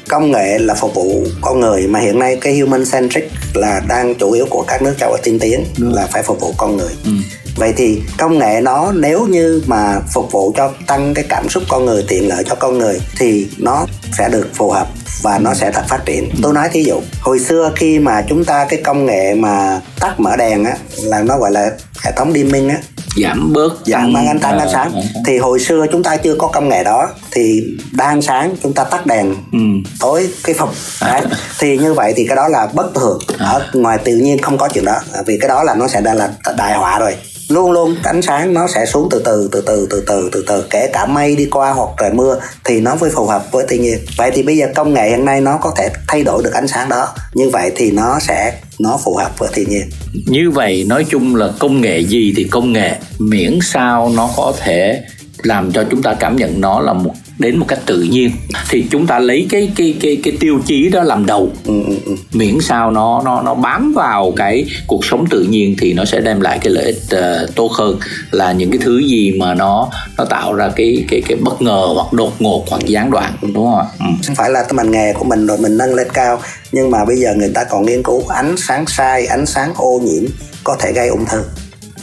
công 0.09 0.31
nghệ 0.31 0.59
là 0.59 0.73
phục 0.73 0.95
vụ 0.95 1.23
con 1.41 1.59
người 1.59 1.87
mà 1.87 1.99
hiện 1.99 2.19
nay 2.19 2.37
cái 2.41 2.59
human 2.59 2.83
centric 2.91 3.31
là 3.53 3.81
đang 3.87 4.15
chủ 4.15 4.31
yếu 4.31 4.45
của 4.49 4.63
các 4.67 4.81
nước 4.81 4.93
châu 4.99 5.09
Âu 5.09 5.17
tiên 5.23 5.39
tiến 5.39 5.63
ừ. 5.79 5.91
là 5.93 6.07
phải 6.11 6.23
phục 6.23 6.39
vụ 6.39 6.53
con 6.57 6.77
người. 6.77 6.91
Ừ. 7.05 7.11
Vậy 7.55 7.73
thì 7.77 8.01
công 8.17 8.37
nghệ 8.37 8.61
nó 8.61 8.91
nếu 8.91 9.27
như 9.27 9.63
mà 9.65 9.99
phục 10.13 10.31
vụ 10.31 10.53
cho 10.57 10.71
tăng 10.87 11.13
cái 11.13 11.25
cảm 11.29 11.49
xúc 11.49 11.63
con 11.69 11.85
người 11.85 12.05
tiện 12.07 12.27
lợi 12.27 12.43
cho 12.49 12.55
con 12.55 12.77
người 12.77 13.01
thì 13.17 13.47
nó 13.57 13.85
sẽ 14.17 14.29
được 14.29 14.49
phù 14.53 14.71
hợp 14.71 14.87
và 15.21 15.37
nó 15.39 15.53
sẽ 15.53 15.71
thật 15.71 15.83
phát 15.87 16.05
triển. 16.05 16.29
Tôi 16.41 16.53
nói 16.53 16.69
thí 16.71 16.83
dụ 16.83 17.01
hồi 17.21 17.39
xưa 17.39 17.71
khi 17.75 17.99
mà 17.99 18.25
chúng 18.29 18.45
ta 18.45 18.65
cái 18.69 18.81
công 18.83 19.05
nghệ 19.05 19.33
mà 19.33 19.81
tắt 19.99 20.19
mở 20.19 20.35
đèn 20.35 20.63
á 20.63 20.77
là 21.03 21.23
nó 21.23 21.37
gọi 21.37 21.51
là 21.51 21.71
hệ 22.03 22.11
thống 22.15 22.33
dimming 22.33 22.69
á 22.69 22.77
giảm 23.15 23.53
bớt 23.53 23.73
giảm 23.85 24.13
bớt 24.13 24.19
ánh 24.27 24.39
sáng 24.41 24.59
ánh 24.59 24.69
sáng. 24.71 25.01
thì 25.25 25.37
hồi 25.37 25.59
xưa 25.59 25.85
chúng 25.91 26.03
ta 26.03 26.17
chưa 26.17 26.35
có 26.35 26.47
công 26.47 26.69
nghệ 26.69 26.83
đó 26.83 27.09
thì 27.31 27.63
đang 27.91 28.21
sáng 28.21 28.55
chúng 28.63 28.73
ta 28.73 28.83
tắt 28.83 29.05
đèn 29.05 29.35
ừ. 29.51 29.59
tối 29.99 30.29
cái 30.43 30.55
phòng. 30.55 30.69
Đấy 31.01 31.21
thì 31.59 31.77
như 31.77 31.93
vậy 31.93 32.13
thì 32.15 32.25
cái 32.27 32.35
đó 32.35 32.47
là 32.47 32.67
bất 32.73 32.95
thường. 32.95 33.19
Ở 33.37 33.69
ngoài 33.73 33.97
tự 34.03 34.15
nhiên 34.15 34.41
không 34.41 34.57
có 34.57 34.67
chuyện 34.67 34.85
đó 34.85 34.99
vì 35.25 35.37
cái 35.41 35.49
đó 35.49 35.63
là 35.63 35.75
nó 35.75 35.87
sẽ 35.87 36.01
là 36.01 36.29
đại 36.57 36.77
họa 36.77 36.99
rồi 36.99 37.15
luôn 37.51 37.71
luôn, 37.71 37.95
ánh 38.03 38.21
sáng 38.21 38.53
nó 38.53 38.67
sẽ 38.67 38.85
xuống 38.85 39.07
từ 39.11 39.21
từ 39.25 39.49
từ 39.51 39.61
từ 39.65 39.87
từ 39.89 40.03
từ 40.07 40.29
từ 40.31 40.43
từ. 40.47 40.63
Kể 40.69 40.89
cả 40.93 41.05
mây 41.05 41.35
đi 41.35 41.45
qua 41.45 41.71
hoặc 41.71 41.89
trời 41.97 42.13
mưa 42.13 42.39
thì 42.65 42.81
nó 42.81 42.95
mới 42.95 43.09
phù 43.09 43.25
hợp 43.25 43.51
với 43.51 43.65
thiên 43.69 43.81
nhiên. 43.81 43.97
Vậy 44.17 44.31
thì 44.33 44.43
bây 44.43 44.57
giờ 44.57 44.67
công 44.75 44.93
nghệ 44.93 45.09
hiện 45.09 45.25
nay 45.25 45.41
nó 45.41 45.57
có 45.61 45.73
thể 45.77 45.89
thay 46.07 46.23
đổi 46.23 46.43
được 46.43 46.53
ánh 46.53 46.67
sáng 46.67 46.89
đó. 46.89 47.07
Như 47.33 47.49
vậy 47.49 47.71
thì 47.75 47.91
nó 47.91 48.19
sẽ, 48.19 48.53
nó 48.79 48.99
phù 49.03 49.15
hợp 49.15 49.31
với 49.37 49.49
thiên 49.53 49.69
nhiên. 49.69 49.89
Như 50.25 50.51
vậy, 50.51 50.85
nói 50.87 51.05
chung 51.09 51.35
là 51.35 51.49
công 51.59 51.81
nghệ 51.81 51.99
gì 51.99 52.33
thì 52.37 52.43
công 52.43 52.73
nghệ. 52.73 52.95
Miễn 53.19 53.59
sao 53.63 54.11
nó 54.15 54.29
có 54.37 54.53
thể 54.59 55.03
làm 55.43 55.71
cho 55.71 55.83
chúng 55.91 56.01
ta 56.01 56.13
cảm 56.19 56.35
nhận 56.35 56.61
nó 56.61 56.81
là 56.81 56.93
một 56.93 57.13
đến 57.41 57.57
một 57.57 57.65
cách 57.67 57.79
tự 57.85 58.01
nhiên 58.01 58.31
thì 58.69 58.85
chúng 58.91 59.07
ta 59.07 59.19
lấy 59.19 59.47
cái 59.49 59.71
cái 59.75 59.95
cái 60.01 60.17
cái 60.23 60.37
tiêu 60.39 60.59
chí 60.65 60.89
đó 60.89 61.03
làm 61.03 61.25
đầu 61.25 61.51
ừ, 61.65 61.73
ừ, 61.87 61.93
ừ. 62.05 62.15
miễn 62.33 62.59
sao 62.61 62.91
nó 62.91 63.21
nó 63.25 63.41
nó 63.41 63.55
bám 63.55 63.93
vào 63.93 64.33
cái 64.35 64.65
cuộc 64.87 65.05
sống 65.05 65.25
tự 65.29 65.45
nhiên 65.49 65.75
thì 65.79 65.93
nó 65.93 66.05
sẽ 66.05 66.19
đem 66.19 66.41
lại 66.41 66.59
cái 66.61 66.73
lợi 66.73 66.85
ích 66.85 66.99
uh, 67.15 67.55
tốt 67.55 67.71
hơn 67.71 67.99
là 68.31 68.51
những 68.51 68.71
cái 68.71 68.79
thứ 68.83 68.99
gì 68.99 69.31
mà 69.31 69.53
nó 69.53 69.89
nó 70.17 70.25
tạo 70.25 70.53
ra 70.53 70.69
cái 70.75 71.05
cái 71.09 71.21
cái 71.27 71.37
bất 71.41 71.61
ngờ 71.61 71.85
hoặc 71.95 72.13
đột 72.13 72.41
ngột 72.41 72.65
hoặc 72.69 72.81
gián 72.85 73.11
đoạn 73.11 73.33
đúng 73.41 73.53
không 73.53 73.79
ạ 73.79 73.85
ừ. 73.99 74.05
không 74.27 74.35
phải 74.35 74.49
là 74.49 74.63
cái 74.63 74.73
ngành 74.73 74.91
nghề 74.91 75.13
của 75.13 75.23
mình 75.23 75.47
rồi 75.47 75.57
mình 75.57 75.77
nâng 75.77 75.93
lên 75.93 76.07
cao 76.13 76.39
nhưng 76.71 76.91
mà 76.91 77.05
bây 77.05 77.17
giờ 77.17 77.33
người 77.37 77.51
ta 77.53 77.63
còn 77.63 77.85
nghiên 77.85 78.03
cứu 78.03 78.27
ánh 78.27 78.55
sáng 78.57 78.85
sai 78.87 79.25
ánh 79.25 79.45
sáng 79.45 79.73
ô 79.75 80.01
nhiễm 80.03 80.23
có 80.63 80.75
thể 80.79 80.91
gây 80.93 81.07
ung 81.07 81.25
thư 81.25 81.43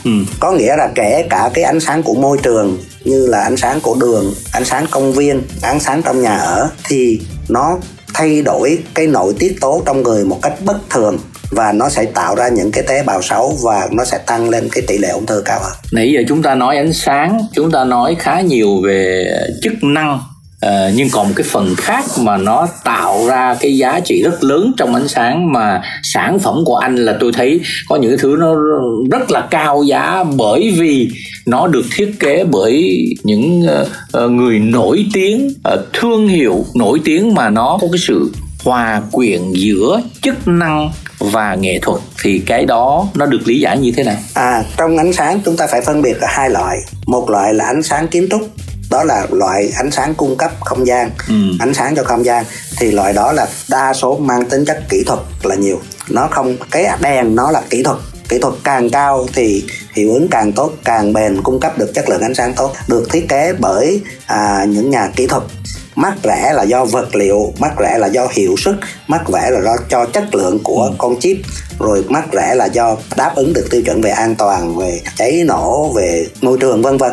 ừ. 0.03 0.11
có 0.39 0.51
nghĩa 0.51 0.75
là 0.75 0.89
kể 0.95 1.27
cả 1.29 1.49
cái 1.53 1.63
ánh 1.63 1.79
sáng 1.79 2.03
của 2.03 2.13
môi 2.13 2.37
trường 2.43 2.77
như 3.09 3.27
là 3.27 3.41
ánh 3.41 3.57
sáng 3.57 3.79
của 3.81 3.95
đường 3.99 4.33
ánh 4.51 4.65
sáng 4.65 4.85
công 4.91 5.13
viên 5.13 5.41
ánh 5.61 5.79
sáng 5.79 6.01
trong 6.03 6.21
nhà 6.21 6.37
ở 6.37 6.69
thì 6.83 7.19
nó 7.49 7.77
thay 8.13 8.41
đổi 8.41 8.77
cái 8.93 9.07
nội 9.07 9.33
tiết 9.39 9.55
tố 9.61 9.83
trong 9.85 10.03
người 10.03 10.25
một 10.25 10.39
cách 10.41 10.53
bất 10.65 10.77
thường 10.89 11.17
và 11.51 11.71
nó 11.71 11.89
sẽ 11.89 12.05
tạo 12.05 12.35
ra 12.35 12.47
những 12.47 12.71
cái 12.71 12.83
tế 12.87 13.03
bào 13.03 13.21
xấu 13.21 13.57
và 13.63 13.87
nó 13.91 14.05
sẽ 14.05 14.17
tăng 14.17 14.49
lên 14.49 14.69
cái 14.71 14.83
tỷ 14.87 14.97
lệ 14.97 15.09
ung 15.09 15.25
thư 15.25 15.41
cao 15.45 15.59
hơn. 15.63 15.71
Nãy 15.91 16.11
giờ 16.11 16.21
chúng 16.27 16.43
ta 16.43 16.55
nói 16.55 16.77
ánh 16.77 16.93
sáng, 16.93 17.39
chúng 17.53 17.71
ta 17.71 17.83
nói 17.83 18.15
khá 18.19 18.41
nhiều 18.41 18.81
về 18.85 19.25
chức 19.61 19.73
năng 19.81 20.19
Uh, 20.65 20.71
nhưng 20.95 21.09
còn 21.09 21.27
một 21.27 21.33
cái 21.35 21.45
phần 21.49 21.75
khác 21.77 22.05
mà 22.19 22.37
nó 22.37 22.67
tạo 22.83 23.27
ra 23.27 23.55
cái 23.59 23.77
giá 23.77 23.99
trị 23.99 24.23
rất 24.23 24.43
lớn 24.43 24.71
trong 24.77 24.95
ánh 24.95 25.07
sáng 25.07 25.53
mà 25.53 25.81
sản 26.03 26.39
phẩm 26.39 26.55
của 26.65 26.75
anh 26.75 26.95
là 26.95 27.17
tôi 27.19 27.31
thấy 27.31 27.61
có 27.89 27.95
những 27.95 28.17
thứ 28.19 28.35
nó 28.39 28.55
rất 29.11 29.31
là 29.31 29.47
cao 29.51 29.83
giá 29.83 30.23
bởi 30.37 30.73
vì 30.77 31.09
nó 31.45 31.67
được 31.67 31.85
thiết 31.95 32.11
kế 32.19 32.43
bởi 32.43 33.05
những 33.23 33.67
uh, 34.23 34.31
người 34.31 34.59
nổi 34.59 35.05
tiếng 35.13 35.53
uh, 35.73 35.79
thương 35.93 36.27
hiệu 36.27 36.65
nổi 36.75 37.01
tiếng 37.05 37.33
mà 37.33 37.49
nó 37.49 37.77
có 37.81 37.87
cái 37.91 37.99
sự 38.07 38.31
hòa 38.63 39.01
quyện 39.11 39.41
giữa 39.51 40.01
chức 40.21 40.47
năng 40.47 40.91
và 41.19 41.55
nghệ 41.55 41.79
thuật 41.81 42.01
thì 42.23 42.39
cái 42.45 42.65
đó 42.65 43.07
nó 43.15 43.25
được 43.25 43.39
lý 43.45 43.59
giải 43.59 43.77
như 43.77 43.91
thế 43.95 44.03
nào? 44.03 44.17
À 44.33 44.63
trong 44.77 44.97
ánh 44.97 45.13
sáng 45.13 45.39
chúng 45.45 45.57
ta 45.57 45.67
phải 45.71 45.81
phân 45.81 46.01
biệt 46.01 46.17
là 46.21 46.27
hai 46.31 46.49
loại. 46.49 46.77
Một 47.05 47.29
loại 47.29 47.53
là 47.53 47.65
ánh 47.65 47.83
sáng 47.83 48.07
kiến 48.07 48.27
trúc 48.31 48.41
đó 48.89 49.03
là 49.03 49.27
loại 49.31 49.73
ánh 49.75 49.91
sáng 49.91 50.15
cung 50.15 50.37
cấp 50.37 50.51
không 50.59 50.87
gian. 50.87 51.11
Ừ. 51.27 51.33
ánh 51.59 51.73
sáng 51.73 51.95
cho 51.95 52.03
không 52.03 52.25
gian. 52.25 52.45
Thì 52.77 52.91
loại 52.91 53.13
đó 53.13 53.31
là 53.31 53.47
đa 53.69 53.93
số 53.93 54.17
mang 54.17 54.49
tính 54.49 54.65
chất 54.65 54.83
kỹ 54.89 55.03
thuật 55.03 55.19
là 55.43 55.55
nhiều. 55.55 55.81
Nó 56.09 56.27
không 56.31 56.57
cái 56.71 56.87
đèn 57.01 57.35
nó 57.35 57.51
là 57.51 57.61
kỹ 57.69 57.83
thuật. 57.83 57.97
Kỹ 58.29 58.39
thuật 58.41 58.53
càng 58.63 58.89
cao 58.89 59.27
thì 59.33 59.65
hiệu 59.93 60.13
ứng 60.13 60.27
càng 60.31 60.51
tốt 60.51 60.71
càng 60.83 61.13
bền 61.13 61.41
cung 61.43 61.59
cấp 61.59 61.77
được 61.77 61.91
chất 61.93 62.09
lượng 62.09 62.21
ánh 62.21 62.35
sáng 62.35 62.53
tốt 62.53 62.73
được 62.87 63.09
thiết 63.11 63.29
kế 63.29 63.53
bởi 63.59 64.01
à, 64.25 64.65
những 64.67 64.89
nhà 64.89 65.11
kỹ 65.15 65.27
thuật 65.27 65.43
mắc 65.99 66.13
rẻ 66.23 66.53
là 66.53 66.63
do 66.63 66.85
vật 66.85 67.15
liệu 67.15 67.53
mắc 67.59 67.73
rẻ 67.79 67.97
là 67.97 68.07
do 68.07 68.27
hiệu 68.31 68.55
suất 68.57 68.75
mắc 69.07 69.21
rẻ 69.33 69.49
là 69.51 69.61
do 69.61 69.75
cho 69.89 70.05
chất 70.05 70.35
lượng 70.35 70.59
của 70.63 70.83
ừ. 70.83 70.91
con 70.97 71.19
chip 71.19 71.37
rồi 71.79 72.03
mắc 72.09 72.25
rẻ 72.33 72.55
là 72.55 72.65
do 72.65 72.97
đáp 73.17 73.31
ứng 73.35 73.53
được 73.53 73.67
tiêu 73.71 73.81
chuẩn 73.85 74.01
về 74.01 74.09
an 74.09 74.35
toàn 74.35 74.77
về 74.77 75.01
cháy 75.17 75.43
nổ 75.45 75.93
về 75.95 76.27
môi 76.41 76.57
trường 76.57 76.81
vân 76.81 76.97
vân. 76.97 77.11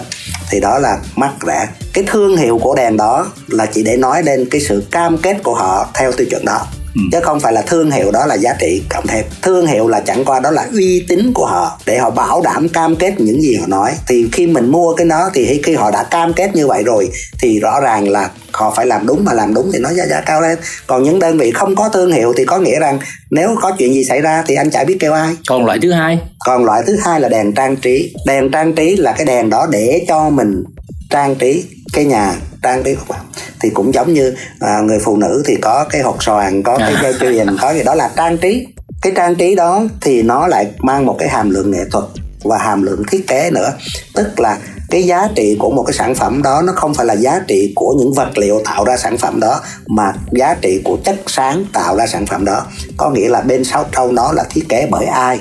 Thì 0.51 0.61
đó 0.61 0.79
là 0.79 0.99
mắc 1.17 1.33
rẻ. 1.47 1.69
Cái 1.93 2.05
thương 2.07 2.37
hiệu 2.37 2.59
của 2.63 2.75
đèn 2.75 2.97
đó 2.97 3.27
là 3.49 3.67
chỉ 3.67 3.83
để 3.83 3.97
nói 3.97 4.23
lên 4.23 4.49
cái 4.51 4.61
sự 4.61 4.85
cam 4.91 5.19
kết 5.19 5.37
của 5.43 5.55
họ 5.55 5.89
theo 5.95 6.13
tiêu 6.13 6.27
chuẩn 6.31 6.45
đó 6.45 6.67
ừ. 6.97 7.03
chứ 7.13 7.19
không 7.23 7.41
phải 7.41 7.53
là 7.53 7.63
thương 7.63 7.91
hiệu 7.91 8.11
đó 8.11 8.27
là 8.27 8.35
giá 8.35 8.55
trị 8.61 8.83
cộng 8.89 9.07
thêm. 9.07 9.25
Thương 9.43 9.67
hiệu 9.67 9.89
là 9.89 10.01
chẳng 10.01 10.25
qua 10.25 10.41
đó 10.41 10.51
là 10.51 10.67
uy 10.73 11.05
tín 11.09 11.33
của 11.35 11.47
họ 11.47 11.81
để 11.87 11.99
họ 11.99 12.11
bảo 12.11 12.43
đảm 12.43 12.69
cam 12.69 12.97
kết 12.97 13.15
những 13.19 13.41
gì 13.43 13.57
họ 13.57 13.67
nói. 13.67 13.91
Thì 14.09 14.29
khi 14.33 14.47
mình 14.47 14.67
mua 14.67 14.95
cái 14.95 15.07
đó 15.07 15.31
thì 15.35 15.61
khi 15.63 15.75
họ 15.75 15.91
đã 15.91 16.03
cam 16.03 16.33
kết 16.33 16.55
như 16.55 16.67
vậy 16.67 16.83
rồi 16.83 17.11
thì 17.39 17.61
rõ 17.61 17.81
ràng 17.81 18.09
là 18.09 18.31
họ 18.53 18.73
phải 18.77 18.87
làm 18.87 19.07
đúng 19.07 19.25
mà 19.25 19.33
làm 19.33 19.55
đúng 19.55 19.73
thì 19.73 19.79
nó 19.79 19.93
giá 19.93 20.07
giá 20.07 20.21
cao 20.21 20.41
lên. 20.41 20.59
Còn 20.87 21.03
những 21.03 21.19
đơn 21.19 21.39
vị 21.39 21.51
không 21.51 21.77
có 21.77 21.89
thương 21.89 22.13
hiệu 22.13 22.33
thì 22.37 22.45
có 22.45 22.59
nghĩa 22.59 22.79
rằng 22.81 22.99
nếu 23.31 23.57
có 23.63 23.73
chuyện 23.79 23.95
gì 23.95 24.05
xảy 24.05 24.21
ra 24.21 24.45
thì 24.47 24.55
anh 24.55 24.71
chả 24.71 24.85
biết 24.85 24.97
kêu 25.01 25.13
ai. 25.13 25.37
Còn 25.49 25.65
loại 25.65 25.79
thứ 25.83 25.93
hai? 25.93 26.19
Còn 26.47 26.65
loại 26.65 26.83
thứ 26.87 26.97
hai 27.05 27.21
là 27.21 27.29
đèn 27.29 27.55
trang 27.55 27.77
trí. 27.77 28.15
Đèn 28.27 28.51
trang 28.51 28.73
trí 28.75 28.97
là 28.97 29.13
cái 29.13 29.27
đèn 29.27 29.51
đó 29.51 29.67
để 29.71 30.05
cho 30.09 30.31
mình 30.31 30.65
trang 31.11 31.35
trí 31.35 31.65
cái 31.93 32.05
nhà 32.05 32.35
trang 32.63 32.83
trí 32.83 32.95
của 32.95 33.05
bạn 33.09 33.21
thì 33.61 33.71
cũng 33.71 33.95
giống 33.95 34.13
như 34.13 34.35
à, 34.61 34.81
người 34.81 34.99
phụ 34.99 35.17
nữ 35.17 35.43
thì 35.47 35.57
có 35.57 35.87
cái 35.91 36.03
hột 36.03 36.23
xoàn 36.23 36.63
có 36.63 36.79
cái 36.79 36.95
dây 37.03 37.15
chuyền 37.21 37.57
có 37.61 37.75
gì 37.75 37.83
đó 37.83 37.95
là 37.95 38.11
trang 38.17 38.39
trí. 38.39 38.67
Cái 39.03 39.13
trang 39.17 39.35
trí 39.35 39.55
đó 39.55 39.83
thì 40.01 40.23
nó 40.23 40.47
lại 40.47 40.71
mang 40.79 41.07
một 41.07 41.17
cái 41.19 41.29
hàm 41.29 41.51
lượng 41.51 41.71
nghệ 41.71 41.85
thuật 41.93 42.05
và 42.45 42.59
hàm 42.59 42.83
lượng 42.83 43.03
thiết 43.09 43.27
kế 43.27 43.51
nữa. 43.51 43.73
Tức 44.15 44.41
là 44.41 44.59
cái 44.91 45.03
giá 45.03 45.29
trị 45.35 45.57
của 45.59 45.71
một 45.71 45.83
cái 45.83 45.95
sản 45.95 46.15
phẩm 46.15 46.43
đó 46.43 46.63
nó 46.63 46.73
không 46.77 46.95
phải 46.95 47.07
là 47.07 47.15
giá 47.15 47.41
trị 47.49 47.73
của 47.77 47.95
những 47.99 48.13
vật 48.15 48.39
liệu 48.39 48.63
tạo 48.65 48.85
ra 48.85 48.97
sản 48.97 49.19
phẩm 49.19 49.41
đó 49.41 49.61
mà 49.87 50.13
giá 50.33 50.55
trị 50.55 50.81
của 50.85 50.99
chất 51.05 51.17
sáng 51.27 51.65
tạo 51.73 51.97
ra 51.97 52.07
sản 52.07 52.27
phẩm 52.27 52.45
đó. 52.45 52.67
Có 52.97 53.11
nghĩa 53.11 53.29
là 53.29 53.41
bên 53.41 53.65
sau 53.65 53.85
trong 53.93 54.15
đó 54.15 54.33
là 54.33 54.45
thiết 54.51 54.69
kế 54.69 54.89
bởi 54.91 55.07
ai 55.07 55.41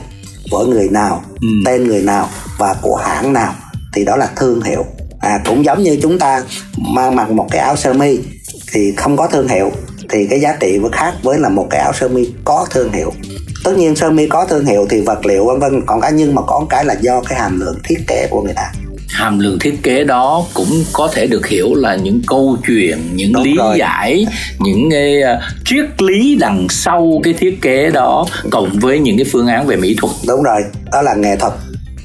bởi 0.52 0.66
người 0.66 0.90
nào 0.90 1.24
ừ. 1.42 1.48
tên 1.66 1.88
người 1.88 2.02
nào 2.02 2.30
và 2.58 2.76
của 2.82 2.96
hãng 2.96 3.34
nào. 3.34 3.54
Thì 3.94 4.06
đó 4.06 4.16
là 4.16 4.30
thương 4.36 4.62
hiệu 4.62 4.86
à, 5.26 5.40
cũng 5.46 5.66
giống 5.66 5.84
như 5.84 5.98
chúng 6.02 6.20
ta 6.20 6.44
mang 6.78 7.16
mặc 7.16 7.30
một 7.32 7.48
cái 7.52 7.62
áo 7.62 7.76
sơ 7.76 7.94
mi 7.94 8.18
thì 8.74 8.94
không 8.98 9.18
có 9.18 9.28
thương 9.28 9.48
hiệu 9.48 9.72
thì 10.10 10.28
cái 10.30 10.40
giá 10.40 10.58
trị 10.60 10.78
vẫn 10.78 10.92
khác 10.92 11.14
với 11.24 11.40
là 11.40 11.50
một 11.50 11.68
cái 11.70 11.82
áo 11.82 11.94
sơ 11.94 12.08
mi 12.08 12.30
có 12.44 12.68
thương 12.72 12.92
hiệu. 12.92 13.14
Tất 13.64 13.78
nhiên 13.78 13.96
sơ 13.96 14.12
mi 14.12 14.28
có 14.28 14.46
thương 14.46 14.66
hiệu 14.66 14.88
thì 14.90 15.02
vật 15.02 15.26
liệu 15.26 15.46
vân 15.46 15.60
vân 15.60 15.82
còn 15.86 16.02
cái 16.02 16.12
nhưng 16.12 16.36
mà 16.36 16.42
có 16.42 16.66
cái 16.70 16.86
là 16.86 16.96
do 17.02 17.22
cái 17.22 17.40
hàm 17.40 17.60
lượng 17.60 17.80
thiết 17.84 17.98
kế 18.08 18.28
của 18.30 18.42
người 18.42 18.54
ta. 18.54 18.72
Hàm 19.10 19.40
lượng 19.40 19.60
thiết 19.60 19.84
kế 19.84 20.04
đó 20.04 20.46
cũng 20.54 20.84
có 20.94 21.10
thể 21.14 21.28
được 21.28 21.48
hiểu 21.48 21.74
là 21.76 21.96
những 21.96 22.22
câu 22.28 22.58
chuyện 22.68 22.98
những 23.14 23.34
Đúng 23.34 23.44
lý 23.44 23.56
rồi. 23.58 23.78
giải 23.78 24.26
những 24.60 24.90
cái 24.92 25.22
uh, 25.24 25.44
triết 25.66 26.02
lý 26.02 26.36
đằng 26.36 26.68
sau 26.70 27.22
cái 27.24 27.34
thiết 27.34 27.62
kế 27.62 27.90
đó 27.92 28.26
cộng 28.52 28.70
với 28.80 29.00
những 29.00 29.18
cái 29.18 29.26
phương 29.32 29.48
án 29.48 29.68
về 29.68 29.76
mỹ 29.76 29.96
thuật. 30.02 30.14
Đúng 30.28 30.44
rồi, 30.44 30.62
đó 30.92 31.02
là 31.02 31.16
nghệ 31.16 31.36
thuật. 31.36 31.54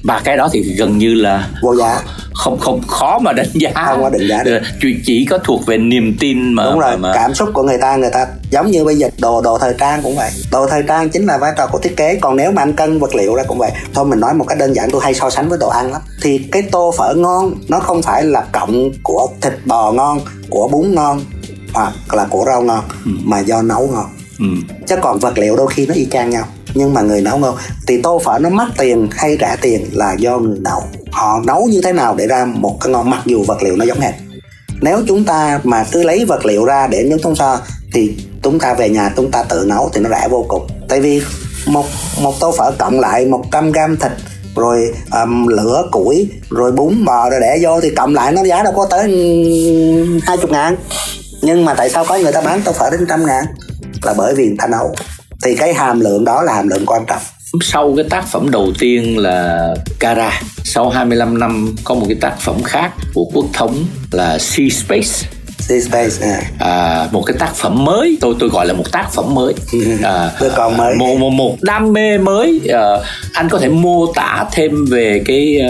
Và 0.03 0.21
cái 0.25 0.37
đó 0.37 0.49
thì 0.53 0.62
gần 0.62 0.99
như 0.99 1.15
là 1.15 1.49
vô 1.62 1.77
giá 1.77 2.03
không 2.40 2.59
không 2.59 2.80
khó 2.88 3.18
mà 3.18 3.32
đánh 3.32 3.49
giá. 3.54 3.70
Không 3.75 4.02
có 4.02 4.11
đánh 4.11 4.28
giá 4.28 4.42
được. 4.42 4.59
Chỉ 4.82 4.97
chỉ 5.04 5.26
có 5.30 5.38
thuộc 5.38 5.66
về 5.66 5.78
niềm 5.78 6.16
tin 6.20 6.52
mà 6.52 6.64
đúng 6.64 6.78
rồi 6.78 6.97
mà, 6.97 7.09
mà... 7.09 7.14
cảm 7.14 7.35
xúc 7.35 7.49
của 7.54 7.62
người 7.62 7.78
ta 7.78 7.97
người 7.97 8.11
ta 8.11 8.26
giống 8.50 8.70
như 8.70 8.85
bây 8.85 8.97
giờ 8.97 9.09
đồ 9.18 9.40
đồ 9.42 9.59
thời 9.59 9.75
trang 9.78 10.00
cũng 10.02 10.16
vậy. 10.16 10.30
Đồ 10.52 10.66
thời 10.66 10.82
trang 10.88 11.11
chính 11.11 11.26
là 11.26 11.38
vai 11.38 11.52
trò 11.56 11.66
của 11.66 11.78
thiết 11.78 11.97
kế 11.97 12.18
còn 12.20 12.37
nếu 12.37 12.52
mà 12.52 12.62
anh 12.62 12.73
cân 12.73 12.99
vật 12.99 13.14
liệu 13.14 13.35
ra 13.35 13.42
cũng 13.49 13.59
vậy. 13.59 13.70
Thôi 13.94 14.04
mình 14.04 14.20
nói 14.20 14.35
một 14.35 14.44
cách 14.49 14.59
đơn 14.59 14.73
giản 14.73 14.90
tôi 14.90 15.00
hay 15.04 15.14
so 15.14 15.30
sánh 15.30 15.49
với 15.49 15.59
đồ 15.59 15.68
ăn 15.68 15.92
lắm. 15.92 16.00
Thì 16.23 16.38
cái 16.52 16.62
tô 16.62 16.94
phở 16.99 17.14
ngon 17.14 17.54
nó 17.68 17.80
không 17.80 18.02
phải 18.02 18.25
là 18.25 18.44
cộng 18.52 18.90
của 19.02 19.28
thịt 19.40 19.52
bò 19.64 19.92
ngon 19.92 20.20
của 20.50 20.68
bún 20.68 20.94
ngon 20.94 21.20
hoặc 21.73 22.14
là 22.14 22.26
của 22.30 22.44
rau 22.47 22.62
ngon 22.62 22.85
ừ. 23.04 23.11
mà 23.25 23.40
do 23.40 23.62
nấu 23.62 23.88
ngon. 23.92 24.06
Ừ. 24.38 24.76
chứ 24.87 24.97
còn 25.02 25.18
vật 25.18 25.38
liệu 25.38 25.56
đôi 25.56 25.66
khi 25.70 25.87
nó 25.87 25.94
y 25.94 26.06
chang 26.11 26.30
nhau. 26.30 26.44
Nhưng 26.75 26.94
mà 26.94 27.00
người 27.00 27.20
nấu 27.20 27.38
ngon 27.38 27.54
thì 27.87 28.02
tô 28.02 28.20
phở 28.25 28.38
nó 28.38 28.49
mắc 28.49 28.68
tiền 28.78 29.09
hay 29.12 29.37
rẻ 29.40 29.56
tiền 29.61 29.87
là 29.92 30.12
do 30.12 30.38
người 30.38 30.59
nấu 30.61 30.82
họ 31.21 31.41
nấu 31.47 31.67
như 31.71 31.81
thế 31.85 31.93
nào 31.93 32.15
để 32.15 32.27
ra 32.27 32.45
một 32.45 32.79
cái 32.81 32.93
ngon 32.93 33.11
mặc 33.11 33.23
dù 33.25 33.45
vật 33.45 33.62
liệu 33.62 33.77
nó 33.77 33.85
giống 33.85 34.00
hệt. 34.00 34.15
Nếu 34.81 35.03
chúng 35.09 35.25
ta 35.25 35.61
mà 35.62 35.85
cứ 35.93 36.03
lấy 36.03 36.25
vật 36.25 36.47
liệu 36.47 36.65
ra 36.65 36.87
để 36.87 37.07
nhúng 37.11 37.19
thông 37.23 37.37
so 37.37 37.61
thì 37.93 38.17
chúng 38.43 38.59
ta 38.59 38.75
về 38.75 38.89
nhà 38.89 39.12
chúng 39.17 39.31
ta 39.31 39.43
tự 39.43 39.65
nấu 39.69 39.91
thì 39.93 40.00
nó 40.00 40.11
rẻ 40.11 40.29
vô 40.31 40.45
cùng. 40.49 40.67
Tại 40.89 41.00
vì 41.00 41.23
một 41.67 41.87
một 42.21 42.41
tô 42.41 42.53
phở 42.59 42.73
cộng 42.79 43.00
lại 43.00 43.27
100 43.27 43.73
gram 43.73 43.97
thịt 43.97 44.12
rồi 44.57 44.93
um, 45.12 45.47
lửa 45.47 45.89
củi 45.93 46.31
rồi 46.50 46.73
bún 46.73 47.05
bò 47.05 47.31
rồi 47.31 47.41
để 47.41 47.59
vô 47.62 47.81
thì 47.81 47.91
cộng 47.91 48.15
lại 48.15 48.33
nó 48.33 48.43
giá 48.45 48.62
đâu 48.62 48.73
có 48.77 48.87
tới 48.91 49.03
hai 50.23 50.37
chục 50.37 50.50
ngàn. 50.50 50.77
Nhưng 51.43 51.65
mà 51.65 51.75
tại 51.75 51.91
sao 51.91 52.05
có 52.05 52.19
người 52.19 52.33
ta 52.33 52.41
bán 52.41 52.62
tô 52.65 52.73
phở 52.73 52.91
đến 52.91 53.07
trăm 53.09 53.27
ngàn? 53.27 53.45
Là 54.03 54.15
bởi 54.17 54.35
vì 54.35 54.47
người 54.47 54.57
ta 54.59 54.67
nấu. 54.67 54.95
Thì 55.45 55.57
cái 55.57 55.75
hàm 55.75 56.00
lượng 56.00 56.25
đó 56.25 56.43
là 56.43 56.55
hàm 56.55 56.69
lượng 56.69 56.87
quan 56.87 57.07
trọng 57.07 57.23
sau 57.62 57.95
cái 57.97 58.04
tác 58.11 58.26
phẩm 58.26 58.50
đầu 58.50 58.73
tiên 58.78 59.19
là 59.19 59.69
Cara 59.99 60.40
sau 60.64 60.90
25 60.90 61.38
năm 61.38 61.75
có 61.85 61.95
một 61.95 62.04
cái 62.09 62.16
tác 62.21 62.40
phẩm 62.40 62.62
khác 62.62 62.90
của 63.14 63.25
quốc 63.25 63.47
thống 63.52 63.85
là 64.12 64.38
Sea 64.38 64.69
Space. 64.69 65.28
Sea 65.59 65.80
Space 65.80 66.16
à. 66.21 66.40
à, 66.59 67.09
một 67.12 67.23
cái 67.23 67.37
tác 67.38 67.54
phẩm 67.54 67.85
mới. 67.85 68.19
Tôi 68.21 68.35
tôi 68.38 68.49
gọi 68.49 68.66
là 68.66 68.73
một 68.73 68.92
tác 68.92 69.12
phẩm 69.12 69.35
mới. 69.35 69.54
À, 70.02 70.30
còn 70.57 70.76
mới. 70.76 70.95
một 70.97 71.16
một 71.19 71.30
một 71.30 71.57
đam 71.61 71.92
mê 71.92 72.19
mới. 72.19 72.61
À, 72.69 72.88
anh 73.33 73.49
có 73.49 73.59
thể 73.59 73.69
mô 73.69 74.12
tả 74.12 74.45
thêm 74.52 74.85
về 74.90 75.23
cái 75.26 75.61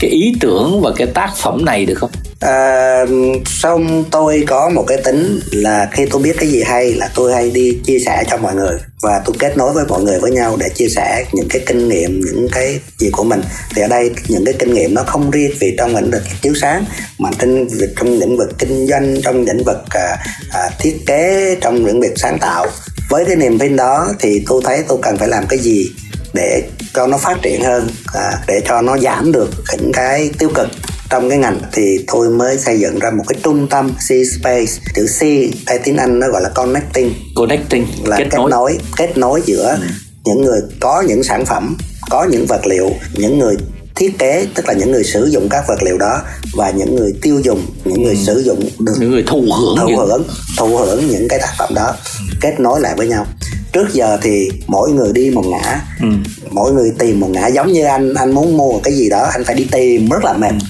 cái 0.00 0.10
ý 0.10 0.32
tưởng 0.40 0.80
và 0.80 0.90
cái 0.96 1.06
tác 1.06 1.30
phẩm 1.36 1.64
này 1.64 1.86
được 1.86 1.94
không? 1.94 2.10
À, 2.40 3.04
xong 3.46 4.04
tôi 4.10 4.44
có 4.46 4.70
một 4.74 4.84
cái 4.86 4.98
tính 5.04 5.40
là 5.50 5.88
khi 5.92 6.06
tôi 6.10 6.22
biết 6.22 6.36
cái 6.38 6.48
gì 6.48 6.62
hay 6.62 6.92
là 6.92 7.10
tôi 7.14 7.32
hay 7.32 7.50
đi 7.50 7.78
chia 7.84 7.98
sẻ 7.98 8.24
cho 8.30 8.36
mọi 8.36 8.54
người 8.54 8.78
và 9.02 9.22
tôi 9.24 9.36
kết 9.38 9.56
nối 9.56 9.72
với 9.72 9.84
mọi 9.88 10.02
người 10.02 10.20
với 10.20 10.30
nhau 10.30 10.56
để 10.60 10.68
chia 10.68 10.88
sẻ 10.88 11.24
những 11.32 11.48
cái 11.48 11.62
kinh 11.66 11.88
nghiệm 11.88 12.20
những 12.20 12.48
cái 12.52 12.80
gì 12.98 13.10
của 13.12 13.24
mình. 13.24 13.40
Thì 13.74 13.82
ở 13.82 13.88
đây 13.88 14.10
những 14.28 14.44
cái 14.44 14.54
kinh 14.58 14.74
nghiệm 14.74 14.94
nó 14.94 15.02
không 15.02 15.30
riêng 15.30 15.52
vì 15.60 15.74
trong 15.78 15.96
lĩnh 15.96 16.10
vực 16.10 16.22
chiếu 16.42 16.52
sáng 16.60 16.84
mà 17.18 17.30
trên 17.38 17.68
trong 17.96 18.18
lĩnh 18.18 18.36
vực 18.36 18.48
kinh 18.58 18.86
doanh 18.86 19.22
trong 19.22 19.44
lĩnh 19.44 19.64
vực 19.64 19.78
à, 19.90 20.16
à, 20.50 20.70
thiết 20.78 20.96
kế 21.06 21.56
trong 21.60 21.86
lĩnh 21.86 22.00
vực 22.00 22.12
sáng 22.16 22.38
tạo. 22.38 22.66
Với 23.10 23.24
cái 23.24 23.36
niềm 23.36 23.58
tin 23.58 23.76
đó 23.76 24.08
thì 24.20 24.44
tôi 24.46 24.62
thấy 24.64 24.82
tôi 24.88 24.98
cần 25.02 25.16
phải 25.18 25.28
làm 25.28 25.46
cái 25.46 25.58
gì 25.58 25.90
để 26.34 26.62
cho 26.94 27.06
nó 27.06 27.18
phát 27.18 27.38
triển 27.42 27.62
hơn 27.62 27.88
à, 28.14 28.32
để 28.46 28.62
cho 28.68 28.82
nó 28.82 28.98
giảm 28.98 29.32
được 29.32 29.50
những 29.78 29.92
cái 29.92 30.30
tiêu 30.38 30.50
cực 30.54 30.68
trong 31.10 31.28
cái 31.28 31.38
ngành 31.38 31.60
thì 31.72 31.98
tôi 32.06 32.30
mới 32.30 32.58
xây 32.58 32.80
dựng 32.80 32.98
ra 32.98 33.10
một 33.10 33.24
cái 33.28 33.38
trung 33.42 33.66
tâm 33.70 33.92
C 33.92 34.08
Space 34.36 34.72
chữ 34.94 35.06
C 35.06 35.20
tại 35.66 35.78
tiếng 35.84 35.96
Anh 35.96 36.18
nó 36.18 36.28
gọi 36.28 36.42
là 36.42 36.48
connecting 36.48 37.14
connecting 37.34 37.86
là 38.04 38.16
kết, 38.16 38.26
kết 38.30 38.38
nối. 38.38 38.50
nối 38.50 38.78
kết 38.96 39.18
nối 39.18 39.42
giữa 39.44 39.76
ừ. 39.80 39.86
những 40.24 40.42
người 40.42 40.60
có 40.80 41.04
những 41.06 41.22
sản 41.22 41.46
phẩm 41.46 41.76
có 42.10 42.24
những 42.24 42.46
vật 42.46 42.66
liệu 42.66 42.90
những 43.12 43.38
người 43.38 43.56
thiết 43.94 44.18
kế 44.18 44.46
tức 44.54 44.68
là 44.68 44.74
những 44.74 44.92
người 44.92 45.04
sử 45.04 45.24
dụng 45.24 45.48
các 45.48 45.64
vật 45.68 45.82
liệu 45.82 45.98
đó 45.98 46.22
và 46.54 46.70
những 46.70 46.96
người 46.96 47.12
tiêu 47.22 47.40
dùng 47.40 47.66
những 47.84 48.02
người 48.02 48.14
ừ. 48.14 48.24
sử 48.26 48.42
dụng 48.42 48.68
được 48.78 48.94
những 49.00 49.10
người 49.10 49.24
thụ 49.26 49.44
hưởng 49.56 49.76
thụ 49.78 49.96
hưởng 49.96 50.24
thụ 50.58 50.76
hưởng 50.76 51.06
những 51.08 51.28
cái 51.28 51.38
tác 51.38 51.52
phẩm 51.58 51.74
đó 51.74 51.94
ừ. 52.18 52.24
kết 52.40 52.60
nối 52.60 52.80
lại 52.80 52.94
với 52.96 53.08
nhau 53.08 53.26
trước 53.74 53.92
giờ 53.92 54.18
thì 54.22 54.50
mỗi 54.66 54.90
người 54.90 55.12
đi 55.12 55.30
một 55.30 55.44
ngã. 55.46 55.80
Ừ. 56.00 56.08
mỗi 56.50 56.72
người 56.72 56.92
tìm 56.98 57.20
một 57.20 57.28
ngã 57.30 57.46
giống 57.46 57.72
như 57.72 57.84
anh 57.84 58.14
anh 58.14 58.32
muốn 58.32 58.56
mua 58.56 58.78
cái 58.78 58.94
gì 58.94 59.08
đó 59.08 59.28
anh 59.32 59.44
phải 59.44 59.54
đi 59.54 59.66
tìm 59.72 60.08
rất 60.08 60.24
là 60.24 60.32
mệt. 60.32 60.50
Ừ. 60.50 60.66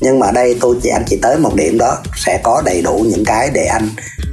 Nhưng 0.00 0.18
mà 0.18 0.26
đây 0.34 0.56
tôi 0.60 0.76
chỉ 0.82 0.88
anh 0.88 1.02
chỉ 1.06 1.16
tới 1.22 1.38
một 1.38 1.54
điểm 1.54 1.78
đó 1.78 1.98
sẽ 2.26 2.40
có 2.42 2.62
đầy 2.66 2.82
đủ 2.82 3.06
những 3.08 3.24
cái 3.24 3.50
để 3.54 3.64
anh 3.64 3.88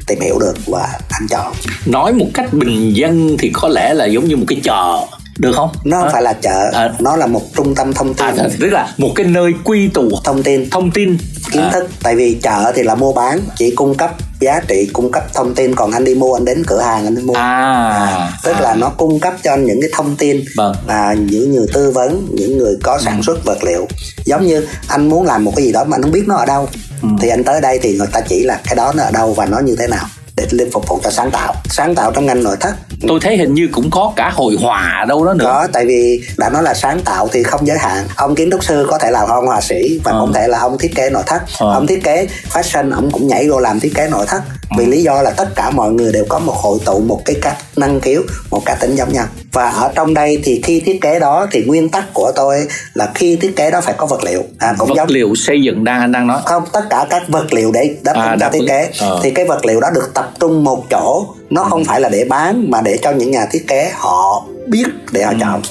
tìm 0.07 0.19
hiểu 0.21 0.39
được 0.39 0.53
và 0.67 0.99
anh 1.09 1.27
chọn. 1.29 1.53
Nói 1.85 2.13
một 2.13 2.27
cách 2.33 2.53
bình 2.53 2.93
dân 2.95 3.37
thì 3.39 3.51
có 3.53 3.67
lẽ 3.67 3.93
là 3.93 4.05
giống 4.05 4.25
như 4.25 4.35
một 4.35 4.45
cái 4.47 4.59
chợ 4.63 5.05
được 5.39 5.51
không? 5.55 5.69
Nó 5.83 5.97
không 5.97 6.07
à. 6.07 6.11
phải 6.13 6.21
là 6.21 6.33
chợ 6.33 6.71
à. 6.73 6.93
nó 6.99 7.15
là 7.15 7.27
một 7.27 7.41
trung 7.55 7.75
tâm 7.75 7.93
thông 7.93 8.13
tin. 8.13 8.35
À, 8.37 8.47
tức 8.59 8.69
là 8.69 8.93
một 8.97 9.11
cái 9.15 9.25
nơi 9.25 9.53
quy 9.63 9.87
tụ 9.87 10.09
thông 10.23 10.43
tin. 10.43 10.69
thông 10.69 10.91
tin 10.91 11.17
kiến 11.53 11.63
à. 11.63 11.69
thức 11.73 11.87
tại 12.03 12.15
vì 12.15 12.39
chợ 12.43 12.71
thì 12.75 12.83
là 12.83 12.95
mua 12.95 13.13
bán 13.13 13.39
chỉ 13.55 13.73
cung 13.75 13.97
cấp 13.97 14.11
giá 14.39 14.61
trị 14.67 14.89
cung 14.93 15.11
cấp 15.11 15.23
thông 15.33 15.55
tin 15.55 15.75
còn 15.75 15.91
anh 15.91 16.03
đi 16.03 16.15
mua 16.15 16.33
anh 16.33 16.45
đến 16.45 16.63
cửa 16.67 16.81
hàng 16.81 17.05
anh 17.05 17.15
đi 17.15 17.21
mua 17.21 17.33
à, 17.33 17.41
à 17.89 18.31
tức 18.43 18.53
à. 18.53 18.61
là 18.61 18.75
nó 18.75 18.89
cung 18.89 19.19
cấp 19.19 19.33
cho 19.43 19.51
anh 19.51 19.65
những 19.65 19.81
cái 19.81 19.89
thông 19.93 20.15
tin 20.15 20.43
vâng. 20.55 20.75
là 20.87 21.13
những 21.13 21.51
người 21.51 21.67
tư 21.73 21.91
vấn 21.91 22.27
những 22.33 22.57
người 22.57 22.75
có 22.83 22.99
sản 22.99 23.17
ừ. 23.17 23.21
xuất 23.25 23.45
vật 23.45 23.63
liệu 23.63 23.87
giống 24.25 24.47
như 24.47 24.67
anh 24.87 25.09
muốn 25.09 25.25
làm 25.25 25.43
một 25.43 25.53
cái 25.55 25.65
gì 25.65 25.71
đó 25.71 25.83
mà 25.83 25.97
anh 25.97 26.01
không 26.01 26.11
biết 26.11 26.23
nó 26.27 26.35
ở 26.35 26.45
đâu 26.45 26.69
ừ. 27.01 27.09
thì 27.21 27.29
anh 27.29 27.43
tới 27.43 27.61
đây 27.61 27.79
thì 27.81 27.97
người 27.97 28.07
ta 28.11 28.21
chỉ 28.21 28.43
là 28.43 28.59
cái 28.63 28.75
đó 28.75 28.93
nó 28.95 29.03
ở 29.03 29.11
đâu 29.11 29.33
và 29.33 29.45
nó 29.45 29.59
như 29.59 29.75
thế 29.79 29.87
nào 29.87 30.05
để 30.35 30.47
lên 30.51 30.71
phục 30.71 30.87
vụ 30.87 30.99
cho 31.03 31.11
sáng 31.11 31.31
tạo 31.31 31.53
sáng 31.69 31.95
tạo 31.95 32.11
trong 32.11 32.25
ngành 32.25 32.43
nội 32.43 32.57
thất 32.59 32.75
tôi 33.07 33.19
thấy 33.19 33.37
hình 33.37 33.53
như 33.53 33.69
cũng 33.71 33.89
có 33.89 34.13
cả 34.15 34.29
hội 34.29 34.57
họa 34.61 35.05
đâu 35.07 35.25
đó 35.25 35.33
nữa. 35.33 35.45
Có 35.45 35.67
tại 35.73 35.85
vì 35.85 36.21
đã 36.37 36.49
nói 36.49 36.63
là 36.63 36.73
sáng 36.73 36.99
tạo 37.05 37.27
thì 37.31 37.43
không 37.43 37.67
giới 37.67 37.77
hạn. 37.77 38.05
Ông 38.15 38.35
kiến 38.35 38.49
trúc 38.51 38.63
sư 38.63 38.87
có 38.89 38.97
thể 38.97 39.11
là 39.11 39.25
ông 39.29 39.45
họa 39.45 39.61
sĩ 39.61 39.99
và 40.03 40.11
ừ. 40.11 40.17
cũng 40.21 40.33
thể 40.33 40.47
là 40.47 40.59
ông 40.59 40.77
thiết 40.77 40.95
kế 40.95 41.09
nội 41.09 41.23
thất. 41.25 41.41
Ừ. 41.59 41.73
ông 41.73 41.87
thiết 41.87 42.03
kế 42.03 42.27
fashion 42.49 42.93
ông 42.93 43.11
cũng 43.11 43.27
nhảy 43.27 43.49
vô 43.49 43.59
làm 43.59 43.79
thiết 43.79 43.93
kế 43.95 44.09
nội 44.09 44.25
thất. 44.27 44.41
Vì 44.77 44.85
lý 44.85 45.03
do 45.03 45.21
là 45.21 45.31
tất 45.31 45.55
cả 45.55 45.69
mọi 45.69 45.91
người 45.91 46.11
đều 46.11 46.25
có 46.29 46.39
một 46.39 46.55
hội 46.55 46.79
tụ 46.85 46.99
một 46.99 47.21
cái 47.25 47.35
cách 47.41 47.57
năng 47.75 48.01
khiếu 48.01 48.21
một 48.49 48.61
cá 48.65 48.75
tính 48.75 48.95
giống 48.95 49.13
nhau 49.13 49.25
và 49.53 49.69
ở 49.69 49.91
trong 49.95 50.13
đây 50.13 50.41
thì 50.43 50.61
khi 50.63 50.79
thiết 50.79 51.01
kế 51.01 51.19
đó 51.19 51.47
thì 51.51 51.63
nguyên 51.67 51.89
tắc 51.89 52.13
của 52.13 52.31
tôi 52.35 52.67
là 52.93 53.11
khi 53.15 53.35
thiết 53.35 53.55
kế 53.55 53.71
đó 53.71 53.81
phải 53.81 53.93
có 53.97 54.05
vật 54.05 54.23
liệu. 54.23 54.43
À, 54.59 54.75
cũng 54.77 54.89
vật 54.89 54.95
giống 54.97 55.07
liệu 55.09 55.35
xây 55.35 55.61
dựng 55.61 55.83
đang 55.83 55.99
anh 56.01 56.11
đang 56.11 56.27
nói. 56.27 56.41
Không 56.45 56.63
tất 56.73 56.81
cả 56.89 57.05
các 57.09 57.23
vật 57.29 57.53
liệu 57.53 57.71
để 57.71 57.95
đáp 58.03 58.13
ứng 58.15 58.23
à, 58.23 58.37
cho 58.39 58.49
thiết 58.49 58.61
kế. 58.67 58.89
Ờ. 58.99 59.19
thì 59.23 59.31
cái 59.31 59.45
vật 59.45 59.65
liệu 59.65 59.79
đó 59.79 59.89
được 59.95 60.11
tập 60.13 60.31
trung 60.39 60.63
một 60.63 60.83
chỗ. 60.89 61.25
Nó 61.49 61.63
không 61.63 61.85
phải 61.85 62.01
là 62.01 62.09
để 62.09 62.25
bán 62.29 62.71
mà 62.71 62.81
để 62.81 62.97
cho 63.01 63.11
những 63.11 63.31
nhà 63.31 63.45
thiết 63.51 63.67
kế 63.67 63.91
họ 63.95 64.45
biết 64.67 64.85
để 65.11 65.23
họ 65.23 65.31
Ừ. 65.31 65.37
chọn. 65.41 65.61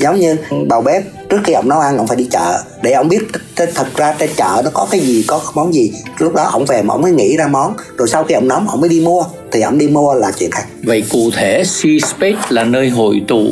Giống 0.00 0.16
như 0.20 0.36
đầu 0.68 0.82
bếp 0.82 1.02
trước 1.30 1.40
khi 1.44 1.52
ông 1.52 1.68
nấu 1.68 1.78
ăn 1.80 1.96
ông 1.96 2.06
phải 2.06 2.16
đi 2.16 2.28
chợ. 2.30 2.62
Để 2.82 2.92
ông 2.92 3.08
biết 3.08 3.22
thật 3.74 3.86
ra 3.96 4.14
trên 4.18 4.30
chợ 4.36 4.60
nó 4.64 4.70
có 4.74 4.86
cái 4.90 5.00
gì 5.00 5.24
có 5.28 5.40
món 5.54 5.74
gì. 5.74 5.92
Lúc 6.18 6.34
đó 6.34 6.48
ông 6.52 6.64
về 6.64 6.82
mà 6.82 6.94
ông 6.94 7.02
mới 7.02 7.12
nghĩ 7.12 7.36
ra 7.36 7.46
món. 7.46 7.74
Rồi 7.96 8.08
sau 8.08 8.24
khi 8.24 8.34
ông 8.34 8.48
nấu 8.48 8.58
ông 8.68 8.80
mới 8.80 8.88
đi 8.90 9.00
mua 9.00 9.24
thì 9.56 9.62
ông 9.62 9.78
đi 9.78 9.86
mua 9.88 10.14
là 10.14 10.32
chuyện 10.38 10.50
khác 10.50 10.64
Vậy 10.82 11.02
cụ 11.10 11.30
thể 11.36 11.62
C-Space 11.62 12.36
là 12.48 12.64
nơi 12.64 12.88
hội 12.88 13.22
tụ 13.28 13.46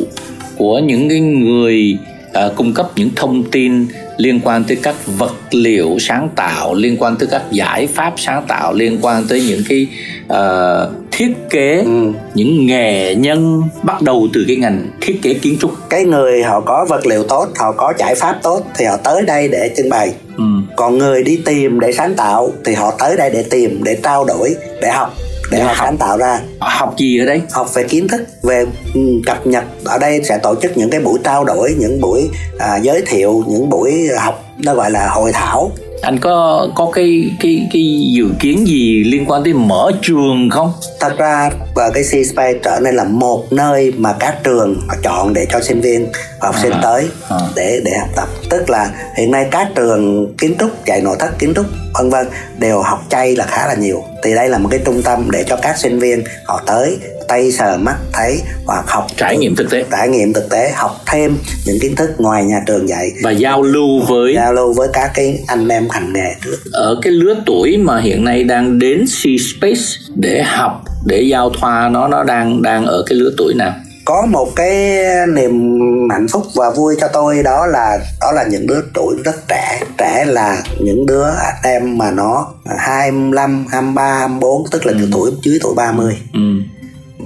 của 0.56 0.78
những 0.78 1.08
cái 1.08 1.20
người 1.20 1.98
à, 2.32 2.48
cung 2.56 2.74
cấp 2.74 2.90
những 2.96 3.10
thông 3.16 3.50
tin 3.50 3.86
liên 4.16 4.40
quan 4.44 4.64
tới 4.64 4.76
các 4.82 4.94
vật 5.06 5.32
liệu 5.50 5.96
sáng 6.00 6.28
tạo, 6.36 6.74
liên 6.74 6.96
quan 7.00 7.16
tới 7.16 7.28
các 7.30 7.42
giải 7.50 7.86
pháp 7.86 8.12
sáng 8.16 8.44
tạo, 8.48 8.72
liên 8.74 8.98
quan 9.02 9.24
tới 9.28 9.42
những 9.48 9.60
cái 9.68 9.86
ờ, 10.28 10.90
thiết 11.12 11.32
kế, 11.50 11.82
Ừ. 11.84 12.12
những 12.34 12.66
nghệ 12.66 13.14
nhân 13.14 13.62
bắt 13.82 14.02
đầu 14.02 14.28
từ 14.32 14.44
cái 14.46 14.56
ngành 14.56 14.86
thiết 15.00 15.18
kế 15.22 15.34
kiến 15.34 15.56
trúc. 15.60 15.70
cái 15.90 16.04
người 16.04 16.42
họ 16.42 16.60
có 16.60 16.86
vật 16.88 17.06
liệu 17.06 17.22
tốt 17.22 17.46
họ 17.56 17.72
có 17.72 17.92
giải 17.98 18.14
pháp 18.14 18.38
tốt 18.42 18.62
thì 18.76 18.84
họ 18.84 18.96
tới 18.96 19.22
đây 19.22 19.48
để 19.48 19.70
trưng 19.76 19.88
bày 19.88 20.12
Ừ. 20.36 20.44
còn 20.76 20.98
người 20.98 21.22
đi 21.22 21.36
tìm 21.44 21.80
để 21.80 21.92
sáng 21.92 22.14
tạo 22.14 22.52
thì 22.64 22.74
họ 22.74 22.94
tới 22.98 23.16
đây 23.16 23.30
để 23.34 23.44
tìm 23.50 23.80
để 23.84 23.96
trao 24.02 24.24
đổi 24.24 24.54
để 24.82 24.90
học 24.90 25.14
để, 25.50 25.60
học. 25.62 25.76
sáng 25.78 25.96
tạo 25.96 26.18
ra 26.18 26.40
Học 26.60 26.94
gì 26.98 27.18
ở 27.18 27.26
đây? 27.26 27.42
học 27.52 27.74
về 27.74 27.84
kiến 27.84 28.08
thức 28.08 28.20
về 28.42 28.66
ừ, 28.94 29.00
cập 29.26 29.46
nhật 29.46 29.64
ở 29.84 29.98
đây 29.98 30.20
sẽ 30.24 30.38
tổ 30.42 30.54
chức 30.62 30.76
những 30.76 30.90
cái 30.90 31.00
buổi 31.00 31.18
trao 31.24 31.44
đổi 31.44 31.74
những 31.78 32.00
buổi 32.00 32.30
à, 32.58 32.76
giới 32.76 33.02
thiệu 33.06 33.42
những 33.46 33.70
buổi 33.70 34.08
học 34.18 34.44
nó 34.58 34.74
gọi 34.74 34.90
là 34.90 35.08
hội 35.08 35.32
thảo 35.32 35.70
Anh 36.04 36.18
có 36.18 36.68
có 36.74 36.90
cái 36.94 37.30
cái 37.40 37.68
cái 37.72 38.10
dự 38.14 38.26
kiến 38.40 38.66
gì 38.66 39.04
liên 39.04 39.24
quan 39.26 39.44
tới 39.44 39.52
mở 39.52 39.90
trường 40.02 40.48
không? 40.50 40.72
thật 41.00 41.18
ra 41.18 41.50
và 41.74 41.90
cái 41.94 42.02
C 42.02 42.26
Space 42.26 42.58
trở 42.62 42.80
nên 42.82 42.94
là 42.94 43.04
một 43.04 43.52
nơi 43.52 43.92
mà 43.96 44.12
các 44.20 44.44
trường 44.44 44.80
họ 44.88 44.94
chọn 45.02 45.34
để 45.34 45.46
cho 45.50 45.60
sinh 45.60 45.80
viên 45.80 46.06
và 46.40 46.48
học 46.48 46.54
sinh 46.62 46.72
À. 46.72 46.80
tới 46.82 47.08
À. 47.28 47.38
để 47.56 47.80
để 47.84 47.90
học 47.98 48.08
tập 48.16 48.28
tức 48.50 48.70
là 48.70 48.90
hiện 49.16 49.30
nay 49.30 49.46
các 49.50 49.68
trường 49.74 50.34
kiến 50.38 50.54
trúc 50.60 50.84
dạy 50.86 51.00
nội 51.00 51.16
thất 51.18 51.38
kiến 51.38 51.52
trúc 51.56 51.66
vân 51.98 52.10
vân 52.10 52.26
đều 52.58 52.82
học 52.82 53.02
chay 53.08 53.36
là 53.36 53.44
khá 53.46 53.66
là 53.66 53.74
nhiều 53.74 54.02
thì 54.22 54.34
đây 54.34 54.48
là 54.48 54.58
một 54.58 54.68
cái 54.70 54.80
trung 54.84 55.02
tâm 55.02 55.30
để 55.30 55.44
cho 55.46 55.56
các 55.56 55.78
sinh 55.78 55.98
viên 55.98 56.24
họ 56.46 56.62
tới 56.66 56.98
tay 57.28 57.52
sờ 57.52 57.76
mắt 57.76 57.96
thấy 58.12 58.40
hoặc 58.66 58.84
học 58.88 59.06
Trải 59.16 59.36
nghiệm 59.38 59.56
thực 59.56 59.70
tế. 59.70 59.84
Trải 59.90 60.08
nghiệm 60.08 60.32
thực 60.32 60.50
tế 60.50 60.70
học 60.74 61.00
thêm 61.06 61.36
những 61.66 61.78
kiến 61.80 61.96
thức 61.96 62.10
ngoài 62.18 62.44
nhà 62.44 62.62
trường 62.66 62.88
dạy. 62.88 63.10
Và 63.22 63.30
giao 63.30 63.62
lưu 63.62 64.00
với 64.08 64.34
giao 64.34 64.52
lưu 64.52 64.72
với 64.72 64.88
các 64.92 65.10
cái 65.14 65.38
anh 65.46 65.68
em 65.68 65.88
hành 65.90 66.12
nghề 66.12 66.34
trước. 66.44 66.56
ở 66.72 66.98
cái 67.02 67.12
lứa 67.12 67.34
tuổi 67.46 67.76
mà 67.76 68.00
hiện 68.00 68.24
nay 68.24 68.44
đang 68.44 68.78
đến 68.78 69.04
C-Space 69.04 70.00
để 70.14 70.42
học 70.42 70.84
để 71.06 71.22
giao 71.22 71.50
thoa 71.50 71.88
nó 71.88 72.08
nó 72.08 72.24
đang 72.24 72.62
đang 72.62 72.86
ở 72.86 73.04
cái 73.06 73.18
lứa 73.18 73.30
tuổi 73.38 73.54
nào? 73.54 73.72
Có 74.04 74.26
một 74.26 74.48
cái 74.56 74.98
niềm 75.34 75.78
hạnh 76.10 76.26
phúc 76.28 76.46
và 76.54 76.70
vui 76.70 76.94
cho 77.00 77.08
tôi 77.08 77.42
đó 77.42 77.66
là 77.66 77.98
đó 78.20 78.32
là 78.32 78.44
những 78.50 78.66
đứa 78.66 78.80
tuổi 78.94 79.16
rất 79.24 79.48
trẻ. 79.48 79.80
Trẻ 79.98 80.24
là 80.28 80.62
những 80.80 81.06
đứa 81.06 81.24
anh 81.24 81.54
em 81.62 81.98
mà 81.98 82.10
nó 82.10 82.46
25, 82.78 83.66
23, 83.70 84.18
24 84.18 84.64
tức 84.70 84.86
là 84.86 84.92
từ 84.98 85.08
tuổi 85.12 85.30
dưới 85.42 85.58
tuổi 85.62 85.74
30 85.76 86.16
ừ. 86.32 86.40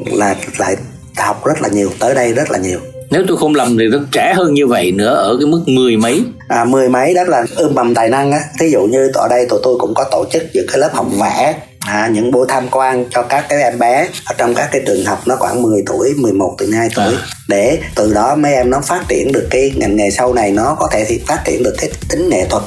Là 0.06 0.34
lại 0.58 0.76
học 1.16 1.46
rất 1.46 1.62
là 1.62 1.68
nhiều 1.68 1.90
tới 1.98 2.14
đây 2.14 2.32
rất 2.32 2.50
là 2.50 2.58
nhiều. 2.58 2.78
Nếu 3.10 3.22
tôi 3.28 3.36
không 3.36 3.54
lầm 3.54 3.78
thì 3.78 3.84
rất 3.84 4.00
trẻ 4.12 4.32
hơn 4.36 4.54
như 4.54 4.66
vậy 4.66 4.92
nữa 4.92 5.14
ở 5.14 5.36
cái 5.40 5.46
mức 5.46 5.60
mười 5.66 5.96
mấy. 5.96 6.22
À, 6.48 6.64
mười 6.64 6.88
mấy 6.88 7.14
đó 7.14 7.24
là 7.24 7.44
ươm 7.56 7.74
mầm 7.74 7.94
tài 7.94 8.08
năng 8.08 8.32
á. 8.32 8.40
Thí 8.60 8.70
dụ 8.70 8.80
như 8.80 9.10
ở 9.14 9.28
đây 9.28 9.46
tụi 9.46 9.60
tôi 9.62 9.76
cũng 9.78 9.94
có 9.94 10.04
tổ 10.10 10.24
chức 10.32 10.42
những 10.54 10.66
cái 10.68 10.78
lớp 10.78 10.90
học 10.92 11.06
vẽ 11.20 11.54
à, 11.80 12.10
những 12.12 12.30
buổi 12.30 12.46
tham 12.48 12.68
quan 12.70 13.04
cho 13.10 13.22
các 13.22 13.44
cái 13.48 13.62
em 13.62 13.78
bé. 13.78 14.08
Ở 14.24 14.34
trong 14.38 14.54
các 14.54 14.68
cái 14.72 14.82
trường 14.86 15.04
học 15.04 15.22
nó 15.26 15.36
khoảng 15.36 15.62
10 15.62 15.82
tuổi 15.86 16.14
11 16.16 16.54
từ 16.58 16.72
2 16.72 16.88
tuổi. 16.94 17.14
À. 17.14 17.22
để 17.48 17.78
từ 17.94 18.14
đó 18.14 18.36
mấy 18.36 18.54
em 18.54 18.70
nó 18.70 18.80
phát 18.80 19.04
triển 19.08 19.32
được 19.32 19.46
cái 19.50 19.72
ngành 19.76 19.96
nghề 19.96 20.10
sau 20.10 20.34
này 20.34 20.52
nó 20.52 20.76
có 20.78 20.88
thể 20.92 21.04
thì 21.08 21.20
phát 21.26 21.42
triển 21.44 21.62
được 21.62 21.74
cái 21.78 21.90
tính 22.08 22.28
nghệ 22.28 22.46
thuật 22.50 22.62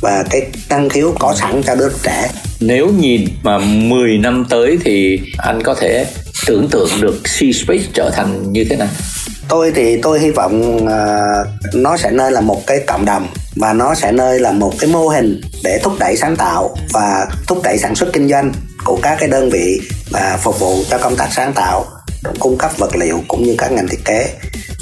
và 0.00 0.24
cái 0.30 0.42
năng 0.68 0.88
khiếu 0.88 1.14
có 1.18 1.34
sẵn 1.34 1.62
cho 1.66 1.74
đứa 1.74 1.88
trẻ. 2.02 2.30
Nếu 2.60 2.88
nhìn 2.98 3.24
mà 3.42 3.58
10 3.58 4.18
năm 4.18 4.46
tới 4.50 4.78
thì 4.84 5.20
anh 5.38 5.62
có 5.62 5.74
thể 5.74 6.06
tưởng 6.46 6.68
tượng 6.68 6.88
được 7.00 7.20
C-Space 7.24 7.84
trở 7.94 8.10
thành 8.10 8.52
như 8.52 8.64
thế 8.70 8.76
nào? 8.76 8.88
Tôi 9.48 9.72
thì 9.74 10.00
tôi 10.02 10.20
hy 10.20 10.30
vọng 10.30 10.76
uh, 10.76 11.74
nó 11.74 11.96
sẽ 11.96 12.10
nơi 12.10 12.32
là 12.32 12.40
một 12.40 12.62
cái 12.66 12.80
cộng 12.86 13.04
đồng 13.04 13.28
và 13.56 13.72
nó 13.72 13.94
sẽ 13.94 14.12
nơi 14.12 14.40
là 14.40 14.52
một 14.52 14.72
cái 14.78 14.90
mô 14.90 15.08
hình 15.08 15.40
để 15.64 15.80
thúc 15.82 15.92
đẩy 15.98 16.16
sáng 16.16 16.36
tạo 16.36 16.76
và 16.92 17.26
thúc 17.46 17.60
đẩy 17.64 17.78
sản 17.78 17.94
xuất 17.94 18.12
kinh 18.12 18.28
doanh 18.28 18.52
của 18.84 18.98
các 19.02 19.16
cái 19.20 19.28
đơn 19.28 19.50
vị 19.50 19.80
và 20.10 20.38
phục 20.42 20.60
vụ 20.60 20.84
cho 20.90 20.98
công 20.98 21.16
tác 21.16 21.28
sáng 21.36 21.52
tạo 21.52 21.84
cung 22.38 22.58
cấp 22.58 22.70
vật 22.78 22.96
liệu 22.96 23.22
cũng 23.28 23.42
như 23.42 23.54
các 23.58 23.72
ngành 23.72 23.88
thiết 23.88 24.04
kế. 24.04 24.34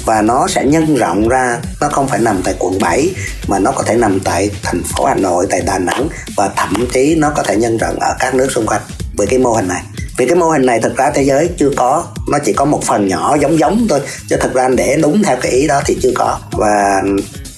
Và 0.05 0.21
nó 0.21 0.47
sẽ 0.47 0.65
nhân 0.65 0.95
rộng 0.95 1.27
ra 1.27 1.59
nó 1.81 1.89
không 1.89 2.07
phải 2.07 2.19
nằm 2.19 2.41
tại 2.43 2.53
quận 2.59 2.79
7 2.79 3.09
mà 3.47 3.59
nó 3.59 3.71
có 3.71 3.83
thể 3.83 3.95
nằm 3.95 4.19
tại 4.19 4.49
thành 4.63 4.83
phố 4.83 5.05
Hà 5.05 5.15
Nội 5.15 5.47
tại 5.49 5.61
Đà 5.65 5.77
Nẵng 5.77 6.07
và 6.37 6.49
thậm 6.55 6.87
chí 6.93 7.15
nó 7.15 7.31
có 7.35 7.43
thể 7.43 7.55
nhân 7.55 7.77
rộng 7.77 7.99
ở 7.99 8.15
các 8.19 8.35
nước 8.35 8.51
xung 8.51 8.65
quanh 8.65 8.81
với 9.17 9.27
cái 9.27 9.39
mô 9.39 9.53
hình 9.53 9.67
này 9.67 9.83
vì 10.17 10.25
cái 10.25 10.35
mô 10.35 10.49
hình 10.49 10.65
này 10.65 10.79
thực 10.79 10.97
ra 10.97 11.11
thế 11.15 11.23
giới 11.23 11.49
chưa 11.57 11.69
có. 11.75 12.03
Nó 12.31 12.37
chỉ 12.45 12.53
có 12.53 12.65
một 12.65 12.83
phần 12.83 13.07
nhỏ 13.07 13.37
giống 13.41 13.59
giống 13.59 13.87
thôi. 13.89 13.99
Chứ 14.29 14.35
thực 14.41 14.53
ra 14.53 14.69
để 14.77 14.97
đúng 15.01 15.23
theo 15.23 15.37
cái 15.41 15.51
ý 15.51 15.67
đó 15.67 15.81
thì 15.85 15.97
chưa 16.01 16.11
có. 16.15 16.37
Và 16.51 17.01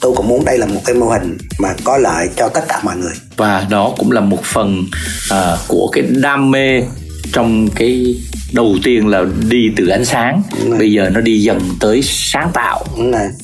tôi 0.01 0.13
cũng 0.15 0.27
muốn 0.27 0.45
đây 0.45 0.57
là 0.57 0.65
một 0.65 0.81
cái 0.85 0.95
mô 0.95 1.09
hình 1.09 1.37
mà 1.59 1.73
có 1.83 1.97
lợi 1.97 2.29
cho 2.35 2.49
tất 2.49 2.67
cả 2.67 2.79
mọi 2.83 2.97
người. 2.97 3.13
Và 3.37 3.67
đó 3.69 3.93
cũng 3.97 4.11
là 4.11 4.21
một 4.21 4.43
phần 4.43 4.85
à, 5.31 5.57
của 5.67 5.89
cái 5.91 6.03
đam 6.21 6.51
mê 6.51 6.81
trong 7.33 7.67
cái 7.75 8.15
đầu 8.53 8.75
tiên 8.83 9.07
là 9.07 9.23
đi 9.49 9.71
từ 9.77 9.87
ánh 9.87 10.05
sáng. 10.05 10.41
Bây 10.79 10.91
giờ 10.91 11.09
nó 11.09 11.21
đi 11.21 11.41
dần 11.41 11.59
tới 11.79 12.01
sáng 12.03 12.51
tạo. 12.53 12.83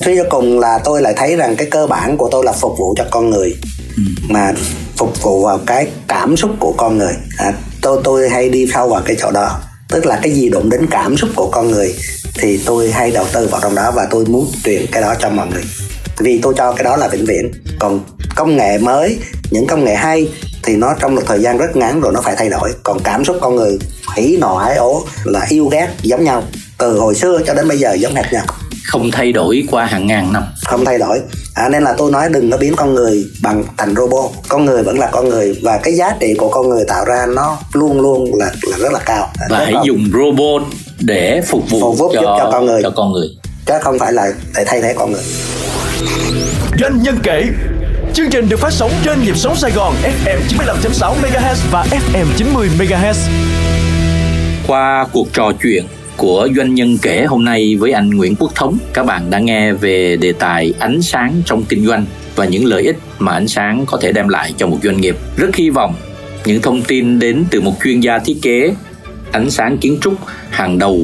Suy 0.04 0.16
cho 0.16 0.24
cùng 0.30 0.60
là 0.60 0.78
tôi 0.84 1.02
lại 1.02 1.14
thấy 1.16 1.36
rằng 1.36 1.56
cái 1.56 1.66
cơ 1.70 1.86
bản 1.86 2.16
của 2.16 2.28
tôi 2.32 2.44
là 2.44 2.52
phục 2.52 2.78
vụ 2.78 2.94
cho 2.96 3.04
con 3.10 3.30
người. 3.30 3.56
Mà 4.28 4.52
phục 4.96 5.22
vụ 5.22 5.44
vào 5.44 5.58
cái 5.66 5.86
cảm 6.08 6.36
xúc 6.36 6.50
của 6.58 6.74
con 6.76 6.98
người. 6.98 7.14
À, 7.38 7.52
tôi 7.84 8.00
tôi 8.04 8.28
hay 8.28 8.48
đi 8.48 8.66
sâu 8.74 8.88
vào 8.88 9.02
cái 9.04 9.16
chỗ 9.20 9.30
đó. 9.30 9.60
Tức 9.88 10.06
là 10.06 10.18
cái 10.22 10.32
gì 10.32 10.48
đụng 10.48 10.70
đến 10.70 10.86
cảm 10.90 11.16
xúc 11.16 11.30
của 11.36 11.50
con 11.50 11.70
người 11.70 11.94
thì 12.34 12.60
tôi 12.66 12.90
hay 12.90 13.10
đầu 13.10 13.26
tư 13.32 13.46
vào 13.46 13.60
trong 13.60 13.74
đó 13.74 13.90
và 13.94 14.06
tôi 14.10 14.24
muốn 14.26 14.52
truyền 14.64 14.86
cái 14.92 15.02
đó 15.02 15.14
cho 15.20 15.30
mọi 15.30 15.46
người. 15.46 15.62
Vì 16.18 16.38
tôi 16.42 16.54
cho 16.56 16.72
cái 16.72 16.84
đó 16.84 16.96
là 16.96 17.08
vĩnh 17.08 17.24
viễn. 17.24 17.52
Còn 17.78 18.00
công 18.36 18.56
nghệ 18.56 18.78
mới, 18.78 19.18
những 19.50 19.66
công 19.66 19.84
nghệ 19.84 19.94
hay 19.94 20.32
thì 20.62 20.76
nó 20.76 20.94
trong 21.00 21.14
một 21.14 21.22
thời 21.26 21.40
gian 21.40 21.58
rất 21.58 21.76
ngắn 21.76 22.00
rồi 22.00 22.12
nó 22.12 22.20
phải 22.20 22.34
thay 22.36 22.48
đổi. 22.48 22.72
Còn 22.82 22.98
cảm 23.04 23.24
xúc 23.24 23.36
con 23.40 23.56
người 23.56 23.78
hỉ 24.16 24.36
nọ 24.36 24.58
ái 24.58 24.76
ố 24.76 25.04
là 25.24 25.46
yêu 25.48 25.68
ghét 25.68 25.88
giống 26.02 26.24
nhau. 26.24 26.42
Từ 26.78 26.98
hồi 26.98 27.14
xưa 27.14 27.40
cho 27.46 27.54
đến 27.54 27.68
bây 27.68 27.78
giờ 27.78 27.94
giống 27.94 28.14
hệt 28.14 28.32
nhau 28.32 28.44
không 28.86 29.10
thay 29.10 29.32
đổi 29.32 29.64
qua 29.70 29.84
hàng 29.86 30.06
ngàn 30.06 30.32
năm. 30.32 30.42
Không 30.64 30.84
thay 30.84 30.98
đổi. 30.98 31.20
À, 31.54 31.68
nên 31.68 31.82
là 31.82 31.94
tôi 31.98 32.10
nói 32.12 32.28
đừng 32.32 32.50
có 32.50 32.56
biến 32.56 32.74
con 32.76 32.94
người 32.94 33.24
bằng 33.42 33.64
thành 33.76 33.94
robot. 33.96 34.30
Con 34.48 34.64
người 34.64 34.82
vẫn 34.82 34.98
là 34.98 35.08
con 35.12 35.28
người 35.28 35.58
và 35.62 35.78
cái 35.82 35.94
giá 35.94 36.16
trị 36.20 36.34
của 36.38 36.48
con 36.48 36.68
người 36.68 36.84
tạo 36.88 37.04
ra 37.04 37.26
nó 37.26 37.58
luôn 37.72 38.00
luôn 38.00 38.34
là 38.34 38.50
là 38.70 38.76
rất 38.78 38.92
là 38.92 38.98
cao. 39.06 39.30
Và 39.50 39.58
hãy 39.58 39.72
còn- 39.72 39.86
dùng 39.86 40.10
robot 40.12 40.62
để 41.00 41.42
phục 41.46 41.70
vụ, 41.70 41.80
Phục 41.80 41.98
vụ 41.98 42.12
cho, 42.14 42.20
giúp 42.20 42.26
cho 42.38 42.48
con 42.52 42.66
người. 42.66 42.82
cho 42.82 42.90
con 42.90 43.12
người. 43.12 43.28
Chứ 43.66 43.74
không 43.82 43.98
phải 43.98 44.12
là 44.12 44.32
để 44.56 44.64
thay 44.66 44.82
thế 44.82 44.94
con 44.98 45.12
người. 45.12 45.22
Doanh 46.80 47.02
nhân 47.02 47.18
kể. 47.22 47.44
Chương 48.14 48.30
trình 48.30 48.48
được 48.48 48.60
phát 48.60 48.72
sóng 48.72 48.90
trên 49.04 49.22
nhịp 49.22 49.36
sống 49.36 49.56
Sài 49.56 49.70
Gòn 49.70 49.94
FM 50.24 50.38
95.6 50.48 51.14
MHz 51.22 51.54
và 51.70 51.86
FM 51.90 52.26
90 52.36 52.68
MHz. 52.78 53.14
Qua 54.66 55.06
cuộc 55.12 55.26
trò 55.32 55.52
chuyện 55.62 55.84
của 56.16 56.48
doanh 56.56 56.74
nhân 56.74 56.98
kể 57.02 57.24
hôm 57.24 57.44
nay 57.44 57.76
với 57.76 57.92
anh 57.92 58.10
Nguyễn 58.10 58.36
Quốc 58.36 58.52
Thống, 58.54 58.78
các 58.92 59.06
bạn 59.06 59.30
đã 59.30 59.38
nghe 59.38 59.72
về 59.72 60.16
đề 60.16 60.32
tài 60.32 60.72
ánh 60.78 61.02
sáng 61.02 61.42
trong 61.46 61.64
kinh 61.64 61.86
doanh 61.86 62.06
và 62.34 62.44
những 62.44 62.64
lợi 62.64 62.82
ích 62.82 62.96
mà 63.18 63.32
ánh 63.32 63.48
sáng 63.48 63.84
có 63.86 63.98
thể 64.00 64.12
đem 64.12 64.28
lại 64.28 64.54
cho 64.56 64.66
một 64.66 64.78
doanh 64.82 65.00
nghiệp. 65.00 65.16
Rất 65.36 65.56
hy 65.56 65.70
vọng 65.70 65.94
những 66.44 66.62
thông 66.62 66.82
tin 66.82 67.18
đến 67.18 67.44
từ 67.50 67.60
một 67.60 67.72
chuyên 67.84 68.00
gia 68.00 68.18
thiết 68.18 68.36
kế 68.42 68.74
ánh 69.32 69.50
sáng 69.50 69.78
kiến 69.78 69.98
trúc 70.00 70.14
hàng 70.50 70.78
đầu 70.78 71.00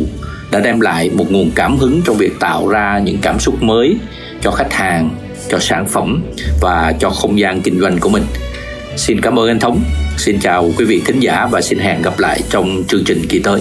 đã 0.50 0.60
đem 0.60 0.80
lại 0.80 1.10
một 1.10 1.32
nguồn 1.32 1.50
cảm 1.54 1.76
hứng 1.76 2.00
trong 2.04 2.16
việc 2.16 2.32
tạo 2.40 2.68
ra 2.68 3.00
những 3.04 3.18
cảm 3.22 3.38
xúc 3.38 3.62
mới 3.62 3.96
cho 4.42 4.50
khách 4.50 4.72
hàng, 4.72 5.10
cho 5.50 5.58
sản 5.58 5.86
phẩm 5.86 6.22
và 6.60 6.94
cho 7.00 7.10
không 7.10 7.38
gian 7.38 7.62
kinh 7.62 7.80
doanh 7.80 7.98
của 7.98 8.08
mình. 8.08 8.24
Xin 8.96 9.20
cảm 9.20 9.38
ơn 9.38 9.48
anh 9.48 9.58
Thống. 9.58 9.82
Xin 10.16 10.40
chào 10.40 10.72
quý 10.78 10.84
vị 10.84 11.02
thính 11.04 11.20
giả 11.20 11.46
và 11.50 11.60
xin 11.60 11.78
hẹn 11.78 12.02
gặp 12.02 12.18
lại 12.18 12.40
trong 12.50 12.84
chương 12.88 13.04
trình 13.04 13.26
kỳ 13.28 13.38
tới. 13.38 13.60